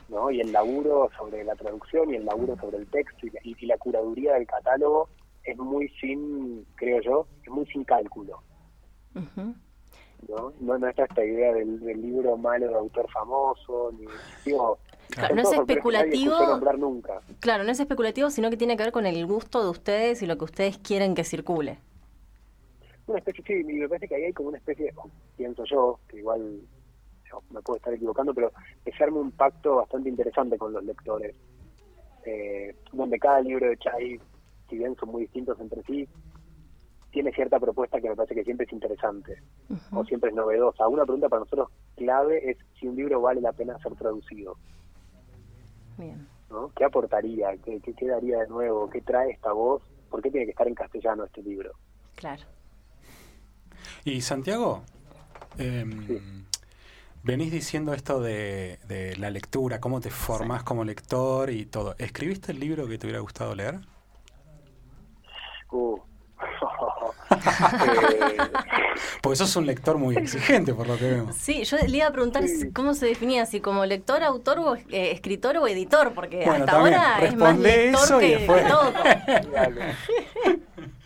¿No? 0.08 0.30
Y 0.30 0.40
el 0.40 0.52
laburo 0.52 1.10
sobre 1.16 1.44
la 1.44 1.54
traducción 1.54 2.10
y 2.10 2.16
el 2.16 2.24
laburo 2.24 2.56
sobre 2.56 2.78
el 2.78 2.86
texto 2.88 3.26
y 3.42 3.66
la, 3.66 3.78
curaduría 3.78 4.34
del 4.34 4.46
catálogo 4.46 5.08
es 5.44 5.56
muy 5.56 5.88
sin, 6.00 6.66
creo 6.74 7.00
yo, 7.00 7.26
es 7.42 7.50
muy 7.50 7.66
sin 7.66 7.84
cálculo. 7.84 8.42
¿no? 9.14 10.52
¿no? 10.60 10.88
está 10.88 11.04
esta 11.04 11.24
idea 11.24 11.52
del, 11.54 11.80
libro 11.80 12.36
malo 12.36 12.68
de 12.68 12.74
autor 12.74 13.10
famoso, 13.10 13.92
ni 13.98 14.06
digo, 14.44 14.78
no 15.34 15.42
es 15.42 15.52
especulativo. 15.52 16.36
Nunca. 16.76 17.20
Claro, 17.40 17.64
no 17.64 17.72
es 17.72 17.80
especulativo, 17.80 18.30
sino 18.30 18.50
que 18.50 18.56
tiene 18.56 18.76
que 18.76 18.84
ver 18.84 18.92
con 18.92 19.06
el 19.06 19.26
gusto 19.26 19.62
de 19.62 19.70
ustedes 19.70 20.22
y 20.22 20.26
lo 20.26 20.36
que 20.38 20.44
ustedes 20.44 20.78
quieren 20.78 21.14
que 21.14 21.24
circule. 21.24 21.78
Una 23.06 23.18
especie, 23.18 23.44
sí, 23.44 23.64
me 23.64 23.88
parece 23.88 24.06
que 24.06 24.14
ahí 24.14 24.24
hay 24.24 24.32
como 24.32 24.50
una 24.50 24.58
especie, 24.58 24.92
pienso 25.36 25.64
yo, 25.64 25.98
que 26.06 26.18
igual 26.18 26.60
me 27.50 27.62
puedo 27.62 27.76
estar 27.76 27.92
equivocando, 27.92 28.34
pero 28.34 28.52
es 28.84 28.96
se 28.96 29.04
un 29.10 29.30
pacto 29.32 29.76
bastante 29.76 30.08
interesante 30.08 30.58
con 30.58 30.72
los 30.72 30.84
lectores, 30.84 31.34
eh, 32.24 32.76
donde 32.92 33.18
cada 33.18 33.40
libro 33.40 33.68
de 33.68 33.76
Chai, 33.78 34.20
si 34.68 34.76
bien 34.76 34.94
son 34.96 35.10
muy 35.10 35.22
distintos 35.22 35.58
entre 35.60 35.82
sí, 35.82 36.08
tiene 37.10 37.32
cierta 37.32 37.58
propuesta 37.58 38.00
que 38.00 38.08
me 38.08 38.16
parece 38.16 38.34
que 38.34 38.44
siempre 38.44 38.66
es 38.66 38.72
interesante 38.72 39.42
o 39.92 40.04
siempre 40.04 40.30
es 40.30 40.36
novedosa. 40.36 40.86
Una 40.86 41.04
pregunta 41.04 41.28
para 41.28 41.40
nosotros 41.40 41.68
clave 41.96 42.50
es 42.50 42.58
si 42.78 42.86
un 42.86 42.96
libro 42.96 43.20
vale 43.20 43.40
la 43.40 43.52
pena 43.52 43.78
ser 43.78 43.94
traducido. 43.96 44.56
Bien. 45.98 46.28
¿no? 46.50 46.70
¿Qué 46.76 46.84
aportaría? 46.84 47.56
¿Qué, 47.64 47.80
¿Qué, 47.80 48.06
daría 48.06 48.40
de 48.40 48.48
nuevo? 48.48 48.88
¿Qué 48.90 49.00
trae 49.00 49.30
esta 49.30 49.52
voz? 49.52 49.82
¿Por 50.10 50.22
qué 50.22 50.30
tiene 50.30 50.46
que 50.46 50.52
estar 50.52 50.66
en 50.68 50.74
castellano 50.74 51.24
este 51.24 51.42
libro? 51.42 51.72
Claro. 52.14 52.42
Y 54.04 54.20
Santiago, 54.20 54.82
em, 55.58 56.44
Venís 57.22 57.52
diciendo 57.52 57.92
esto 57.92 58.20
de, 58.20 58.78
la 59.18 59.30
lectura, 59.30 59.78
cómo 59.78 60.00
te 60.00 60.10
formas 60.10 60.62
como 60.62 60.84
lector 60.84 61.50
y 61.50 61.66
todo. 61.66 61.94
¿Escribiste 61.98 62.52
el 62.52 62.60
libro 62.60 62.88
que 62.88 62.96
te 62.96 63.06
hubiera 63.06 63.20
gustado 63.20 63.54
leer? 63.54 63.80
Uh. 65.70 65.98
Porque 69.22 69.36
sos 69.36 69.54
un 69.56 69.66
lector 69.66 69.98
muy 69.98 70.16
exigente, 70.16 70.72
por 70.72 70.86
lo 70.86 70.96
que 70.96 71.10
vemos. 71.10 71.36
Sí, 71.36 71.64
yo 71.64 71.76
le 71.76 71.98
iba 71.98 72.06
a 72.06 72.12
preguntar 72.12 72.42
cómo 72.74 72.94
se 72.94 73.04
definía, 73.06 73.44
si 73.44 73.60
como 73.60 73.84
lector, 73.84 74.22
autor, 74.22 74.58
o 74.58 74.76
eh, 74.76 75.12
escritor 75.12 75.58
o 75.58 75.68
editor, 75.68 76.14
porque 76.14 76.44
hasta 76.44 76.72
ahora 76.72 77.18
es 77.22 77.36
más 77.36 77.58
lector 77.58 78.20
que 78.20 78.46
todo. 78.66 78.92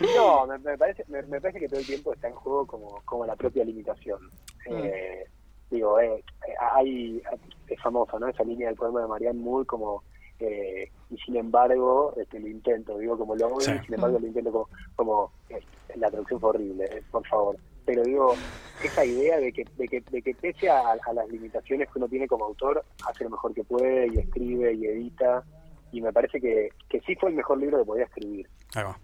no, 0.16 0.46
me, 0.46 0.78
parece, 0.78 1.04
me, 1.08 1.22
parece 1.40 1.58
que 1.58 1.68
todo 1.68 1.80
el 1.80 1.86
tiempo 1.86 2.14
está 2.14 2.28
en 2.28 2.34
juego 2.34 2.66
como, 2.66 3.02
como 3.04 3.26
la 3.26 3.34
propia 3.34 3.64
limitación. 3.64 4.20
Mm. 4.68 4.84
Eh, 4.84 5.26
digo, 5.74 6.00
eh, 6.00 6.24
eh, 6.48 6.54
hay, 6.72 7.22
es 7.68 7.80
famosa, 7.82 8.18
¿no? 8.18 8.28
Esa 8.28 8.44
línea 8.44 8.68
del 8.68 8.76
poema 8.76 9.02
de 9.02 9.08
Marianne 9.08 9.40
Moore 9.40 9.66
como, 9.66 10.02
eh, 10.40 10.90
y 11.10 11.16
sin 11.18 11.36
embargo, 11.36 12.14
este, 12.16 12.40
lo 12.40 12.48
intento, 12.48 12.98
digo, 12.98 13.18
como 13.18 13.34
lo 13.36 13.46
hago, 13.46 13.60
y 13.60 13.64
sin 13.64 13.94
embargo 13.94 14.18
lo 14.18 14.26
intento 14.26 14.52
como, 14.52 14.68
como 14.96 15.30
la 15.96 16.10
traducción 16.10 16.40
fue 16.40 16.50
horrible, 16.50 17.02
por 17.10 17.26
favor. 17.26 17.56
Pero 17.84 18.02
digo, 18.02 18.34
esa 18.82 19.04
idea 19.04 19.38
de 19.38 19.52
que, 19.52 19.64
de 19.76 19.88
que, 19.88 20.00
de 20.00 20.22
que 20.22 20.34
pese 20.34 20.70
a, 20.70 20.96
las 21.12 21.28
limitaciones 21.28 21.88
que 21.90 21.98
uno 21.98 22.08
tiene 22.08 22.26
como 22.26 22.46
autor, 22.46 22.82
hace 23.06 23.24
lo 23.24 23.30
mejor 23.30 23.52
que 23.52 23.64
puede 23.64 24.08
y 24.08 24.18
escribe 24.18 24.72
y 24.72 24.86
edita, 24.86 25.44
y 25.92 26.00
me 26.00 26.12
parece 26.12 26.40
que, 26.40 26.70
que 26.88 27.00
sí 27.00 27.14
fue 27.16 27.30
el 27.30 27.36
mejor 27.36 27.58
libro 27.58 27.78
que 27.78 27.84
podía 27.84 28.04
escribir. 28.04 28.48
Ahí 28.74 28.84
va. 28.84 28.98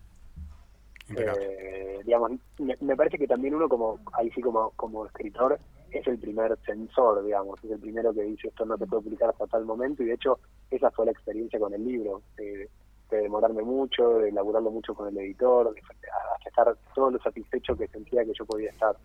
Eh, 1.16 2.00
digamos, 2.04 2.32
me, 2.58 2.76
me, 2.80 2.96
parece 2.96 3.18
que 3.18 3.26
también 3.26 3.54
uno 3.54 3.68
como, 3.68 3.98
ahí 4.12 4.30
sí 4.30 4.40
como, 4.40 4.70
como 4.76 5.06
escritor, 5.06 5.58
es 5.92 6.06
el 6.06 6.18
primer 6.18 6.56
censor, 6.64 7.24
digamos, 7.24 7.62
es 7.64 7.70
el 7.70 7.80
primero 7.80 8.12
que 8.12 8.22
dice 8.22 8.48
esto 8.48 8.64
no 8.64 8.78
te 8.78 8.86
puede 8.86 9.02
publicar 9.02 9.30
hasta 9.30 9.46
tal 9.46 9.64
momento 9.64 10.02
y 10.02 10.06
de 10.06 10.14
hecho 10.14 10.38
esa 10.70 10.90
fue 10.90 11.06
la 11.06 11.12
experiencia 11.12 11.58
con 11.58 11.74
el 11.74 11.84
libro. 11.84 12.22
De 12.36 12.68
demorarme 13.10 13.62
mucho, 13.62 14.18
de 14.18 14.30
laburarlo 14.30 14.70
mucho 14.70 14.94
con 14.94 15.08
el 15.08 15.18
editor, 15.18 15.74
de, 15.74 15.80
hasta 15.80 16.48
estar 16.48 16.76
todo 16.94 17.10
lo 17.10 17.18
satisfecho 17.18 17.76
que 17.76 17.88
sentía 17.88 18.24
que 18.24 18.32
yo 18.32 18.46
podía 18.46 18.70
estar 18.70 18.96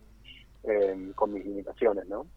eh, 0.64 1.12
con 1.16 1.34
mis 1.34 1.44
limitaciones, 1.44 2.08
¿no? 2.08 2.28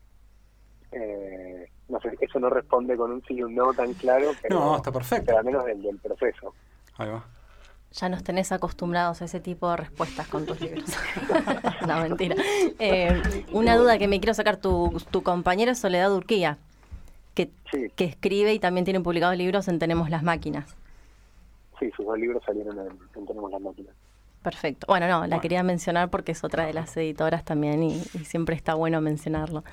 Eh, 0.93 1.71
no 1.89 2.01
sé, 2.01 2.17
eso 2.19 2.41
no 2.41 2.49
responde 2.49 2.97
con 2.97 3.13
un 3.13 3.23
sí 3.25 3.35
y 3.35 3.43
un 3.43 3.55
no 3.55 3.75
tan 3.75 3.93
claro, 3.95 4.31
pero, 4.41 4.59
no, 4.59 4.77
está 4.77 4.91
perfecto. 4.91 5.27
pero 5.27 5.39
al 5.39 5.45
menos 5.45 5.65
del, 5.67 5.83
del 5.83 5.99
proceso. 5.99 6.55
Ahí 6.97 7.11
va. 7.11 7.25
Ya 7.93 8.09
nos 8.11 8.23
tenés 8.23 8.53
acostumbrados 8.53 9.23
a 9.23 9.25
ese 9.25 9.41
tipo 9.41 9.71
de 9.71 9.79
respuestas 9.79 10.29
con 10.29 10.45
tus 10.45 10.61
libros. 10.61 10.85
no, 11.87 12.01
mentira. 12.03 12.37
Eh, 12.79 13.21
una 13.53 13.77
duda 13.77 13.97
que 13.99 14.07
me 14.09 14.21
quiero 14.21 14.35
sacar, 14.35 14.59
tu, 14.59 15.01
tu 15.11 15.23
compañero 15.23 15.73
es 15.73 15.79
Soledad 15.79 16.13
Urquía, 16.15 16.59
que, 17.35 17.51
Sí. 17.71 17.91
que 17.97 18.05
escribe 18.05 18.53
y 18.53 18.59
también 18.59 18.85
tiene 18.85 19.01
publicados 19.01 19.37
libros 19.37 19.69
en 19.69 19.79
Tenemos 19.79 20.11
las 20.11 20.23
Máquinas. 20.23 20.67
Sí, 21.79 21.91
sus 21.97 22.05
dos 22.07 22.19
libros 22.19 22.43
salieron 22.45 22.79
en, 22.79 22.89
en 23.15 23.27
Tenemos 23.27 23.51
las 23.51 23.61
máquinas. 23.61 23.95
Perfecto. 24.43 24.87
Bueno, 24.89 25.07
no, 25.07 25.21
la 25.23 25.27
Bueno. 25.27 25.41
quería 25.41 25.63
mencionar 25.63 26.11
porque 26.11 26.33
es 26.33 26.45
otra 26.45 26.67
de 26.67 26.73
las 26.73 26.97
editoras 26.97 27.45
también 27.45 27.83
y, 27.83 28.03
y 28.15 28.25
siempre 28.25 28.55
está 28.57 28.75
bueno 28.75 29.01
mencionarlo. 29.01 29.65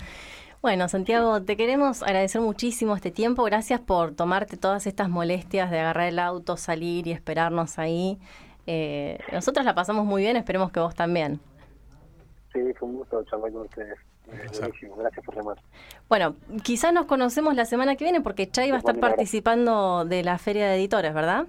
Bueno, 0.65 0.89
Santiago, 0.89 1.43
te 1.43 1.57
queremos 1.57 2.01
agradecer 2.01 2.41
muchísimo 2.41 2.95
este 2.95 3.11
tiempo. 3.11 3.43
Gracias 3.43 3.79
por 3.79 4.15
tomarte 4.15 4.57
todas 4.57 4.87
estas 4.87 5.09
molestias 5.09 5.69
de 5.69 5.79
agarrar 5.79 6.07
el 6.07 6.17
auto, 6.17 6.57
salir 6.57 7.05
y 7.05 7.11
esperarnos 7.11 7.77
ahí. 7.77 8.17
Eh, 8.65 9.19
nosotros 9.31 9.63
la 9.63 9.75
pasamos 9.75 10.05
muy 10.05 10.23
bien, 10.23 10.37
esperemos 10.37 10.71
que 10.71 10.79
vos 10.79 10.95
también. 10.95 11.39
Sí, 12.51 12.61
fue 12.79 12.89
un 12.89 12.95
gusto 12.95 13.23
charlar 13.25 13.51
con 13.51 13.61
ustedes. 13.61 13.95
Eh, 14.27 14.89
gracias 14.97 15.23
por 15.23 15.35
llamar. 15.35 15.61
Bueno, 16.09 16.35
quizás 16.63 16.91
nos 16.91 17.05
conocemos 17.05 17.53
la 17.53 17.65
semana 17.65 17.95
que 17.95 18.03
viene 18.03 18.21
porque 18.21 18.49
Chay 18.49 18.71
va 18.71 18.77
a 18.77 18.79
estar 18.79 18.99
participando 18.99 20.03
de 20.03 20.23
la 20.23 20.39
Feria 20.39 20.65
de 20.67 20.77
Editores, 20.77 21.13
¿verdad? 21.13 21.45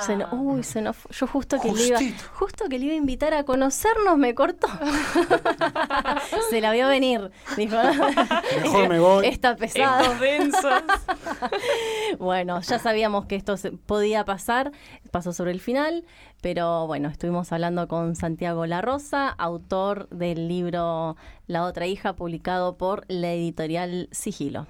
Se 0.00 0.16
no- 0.16 0.28
uy, 0.32 0.62
se 0.62 0.82
nos 0.82 0.96
fu- 0.96 1.08
yo 1.10 1.26
justo 1.26 1.58
que 1.60 1.72
le 1.72 1.86
iba, 1.88 1.98
justo 2.34 2.68
que 2.68 2.78
le 2.78 2.84
iba 2.86 2.94
a 2.94 2.96
invitar 2.98 3.34
a 3.34 3.44
conocernos, 3.44 4.16
me 4.18 4.34
cortó. 4.34 4.66
se 6.50 6.60
la 6.60 6.72
vio 6.72 6.88
venir. 6.88 7.30
Dijo, 7.56 7.76
Mejor 8.62 8.88
me 8.88 8.98
voy. 9.00 9.26
Está 9.26 9.54
densos. 9.54 10.72
Bueno, 12.18 12.60
ya 12.60 12.78
sabíamos 12.78 13.26
que 13.26 13.36
esto 13.36 13.56
se- 13.56 13.72
podía 13.72 14.24
pasar, 14.24 14.72
pasó 15.10 15.32
sobre 15.32 15.50
el 15.50 15.60
final, 15.60 16.04
pero 16.40 16.86
bueno, 16.86 17.08
estuvimos 17.08 17.52
hablando 17.52 17.88
con 17.88 18.14
Santiago 18.16 18.66
La 18.66 18.80
Rosa, 18.80 19.28
autor 19.30 20.08
del 20.10 20.48
libro 20.48 21.16
La 21.46 21.64
otra 21.64 21.86
hija, 21.86 22.14
publicado 22.14 22.76
por 22.76 23.04
la 23.08 23.32
editorial 23.32 24.08
Sigilo. 24.12 24.66